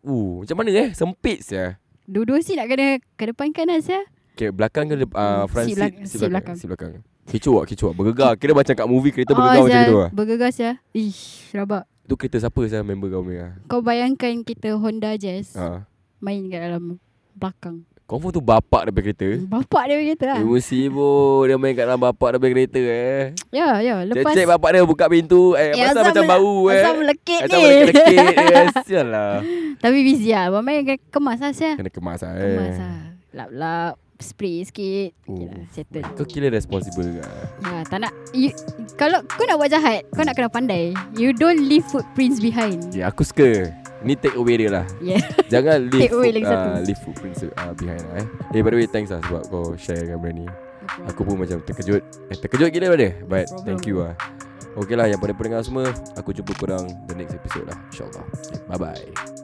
Uh, 0.03 0.43
Macam 0.43 0.57
mana 0.59 0.71
eh? 0.75 0.89
Sempit 0.93 1.39
saya 1.41 1.79
Dua-dua 2.05 2.43
si 2.43 2.59
nak 2.59 2.67
kena 2.67 2.99
Kedepankan 3.15 3.71
lah 3.71 3.79
saya 3.79 4.03
Okay, 4.33 4.49
belakang 4.49 4.88
ke 4.88 4.97
depan 4.97 5.14
uh, 5.14 5.45
front 5.45 5.68
Seat 5.68 5.77
seat, 5.77 5.79
belak- 5.79 6.09
seat 6.09 6.21
belakang. 6.25 6.57
Seat 6.57 6.68
belakang. 6.68 6.92
Kecoh 7.23 7.62
tak 7.62 7.95
Bergegar. 7.95 8.33
Kira 8.35 8.53
macam 8.53 8.75
kat 8.75 8.87
movie 8.87 9.12
Kereta 9.12 9.33
bergegar 9.33 9.62
macam 9.62 9.81
tu 9.85 9.97
lah. 9.97 10.11
Bergegas 10.11 10.55
ya 10.57 10.73
Ish 10.90 11.53
Rabak. 11.53 11.85
Tu 12.03 12.14
kereta 12.18 12.37
siapa 12.40 12.61
saya 12.66 12.83
member 12.83 13.09
kau 13.09 13.23
punya? 13.23 13.55
Kau 13.64 13.79
bayangkan 13.79 14.42
kita 14.42 14.75
Honda 14.75 15.14
Jazz 15.14 15.55
ha. 15.55 15.87
Main 16.18 16.51
kat 16.51 16.61
dalam 16.61 16.99
Belakang. 17.33 17.87
Confirm 18.03 18.35
tu 18.35 18.42
bapak 18.42 18.85
daripada 18.85 19.05
kereta. 19.07 19.29
Bapak 19.47 19.83
dia 19.87 19.97
kata 20.12 20.25
lah. 20.27 20.38
Ibu 20.42 20.59
sibuk. 20.59 21.47
Dia 21.47 21.57
main 21.57 21.73
kat 21.73 21.87
dalam 21.87 22.03
bapak 22.03 22.29
daripada 22.35 22.51
kereta 22.51 22.81
eh. 22.83 23.23
Ya 23.49 23.79
ya. 23.79 24.03
Lepas 24.03 24.35
Cek-cek 24.35 24.47
bapak 24.51 24.68
dia 24.68 24.83
buka 24.83 25.07
pintu. 25.07 25.55
Eh 25.55 25.71
Eh, 25.71 25.79
pasal 25.79 25.87
asal 25.87 26.03
macam 26.11 26.21
mele- 26.21 26.33
bau 26.35 26.55
eh. 26.66 26.77
Asal 26.77 26.95
melekit 26.99 27.40
ni. 27.40 27.55
melekit-lekit 27.55 28.18
eh. 28.59 28.66
Sial 28.83 29.07
lah 29.07 29.33
Tapi 29.79 29.99
busy 30.03 30.29
lah. 30.29 30.51
Abang 30.51 30.64
main 30.66 30.83
kemas 31.07 31.38
lah 31.38 31.53
saya 31.55 31.79
Kena 31.79 31.88
kemas 31.88 32.21
lah 32.21 32.33
eh. 32.35 32.45
Kemas 32.51 32.77
lah. 32.77 32.97
Lap-lap 33.33 33.92
Spray 34.23 34.63
sikit. 34.63 35.11
Okay 35.21 35.45
lah. 35.45 35.63
Settle. 35.69 36.03
Kau 36.15 36.25
kira 36.25 36.47
responsible 36.49 37.19
ke? 37.19 37.27
Ya, 37.61 37.83
tak 37.85 37.99
nak. 38.01 38.13
You, 38.31 38.55
Kalau 38.95 39.21
kau 39.27 39.43
nak 39.43 39.57
buat 39.57 39.69
jahat 39.69 40.07
Kau 40.09 40.23
nak 40.23 40.33
kena 40.33 40.47
pandai. 40.47 40.95
You 41.13 41.31
don't 41.31 41.61
leave 41.61 41.83
footprints 41.85 42.39
behind. 42.39 42.91
Ya 42.91 43.09
aku 43.09 43.23
suka. 43.23 43.75
Ni 44.01 44.15
take 44.15 44.35
away 44.35 44.57
dia 44.57 44.71
lah. 44.73 44.87
Yeah 44.99 45.23
Jangan 45.53 45.87
leave, 45.91 46.07
Take 46.07 46.15
away 46.15 46.31
foot, 46.31 46.37
lagi 46.37 46.45
uh, 46.45 46.51
satu. 46.51 46.69
leave 46.83 47.01
footprints 47.01 47.41
uh, 47.45 47.73
behind 47.73 48.03
lah 48.05 48.15
eh. 48.19 48.27
Eh 48.51 48.61
by 48.61 48.71
the 48.71 48.79
way 48.79 48.87
thanks 48.87 49.11
lah 49.11 49.23
Sebab 49.23 49.43
kau 49.47 49.75
share 49.77 49.99
dengan 50.01 50.19
benda 50.19 50.35
ni 50.43 50.47
Aku 51.07 51.23
pun 51.23 51.39
macam 51.39 51.63
terkejut. 51.63 52.03
Eh, 52.27 52.37
Terkejut 52.37 52.71
gila 52.71 52.91
pada 52.91 53.09
But 53.23 53.47
problem. 53.47 53.63
thank 53.65 53.83
you 53.87 54.03
lah. 54.03 54.15
Okay 54.73 54.97
lah 54.97 55.07
yang 55.07 55.21
pada 55.21 55.31
pendengar 55.33 55.63
semua 55.63 55.91
Aku 56.17 56.33
jumpa 56.33 56.51
korang 56.57 56.87
The 57.07 57.15
next 57.15 57.35
episode 57.35 57.67
lah 57.67 57.79
InsyaAllah. 57.91 58.25
Okay, 58.27 58.59
Bye 58.67 58.79
bye 58.79 59.42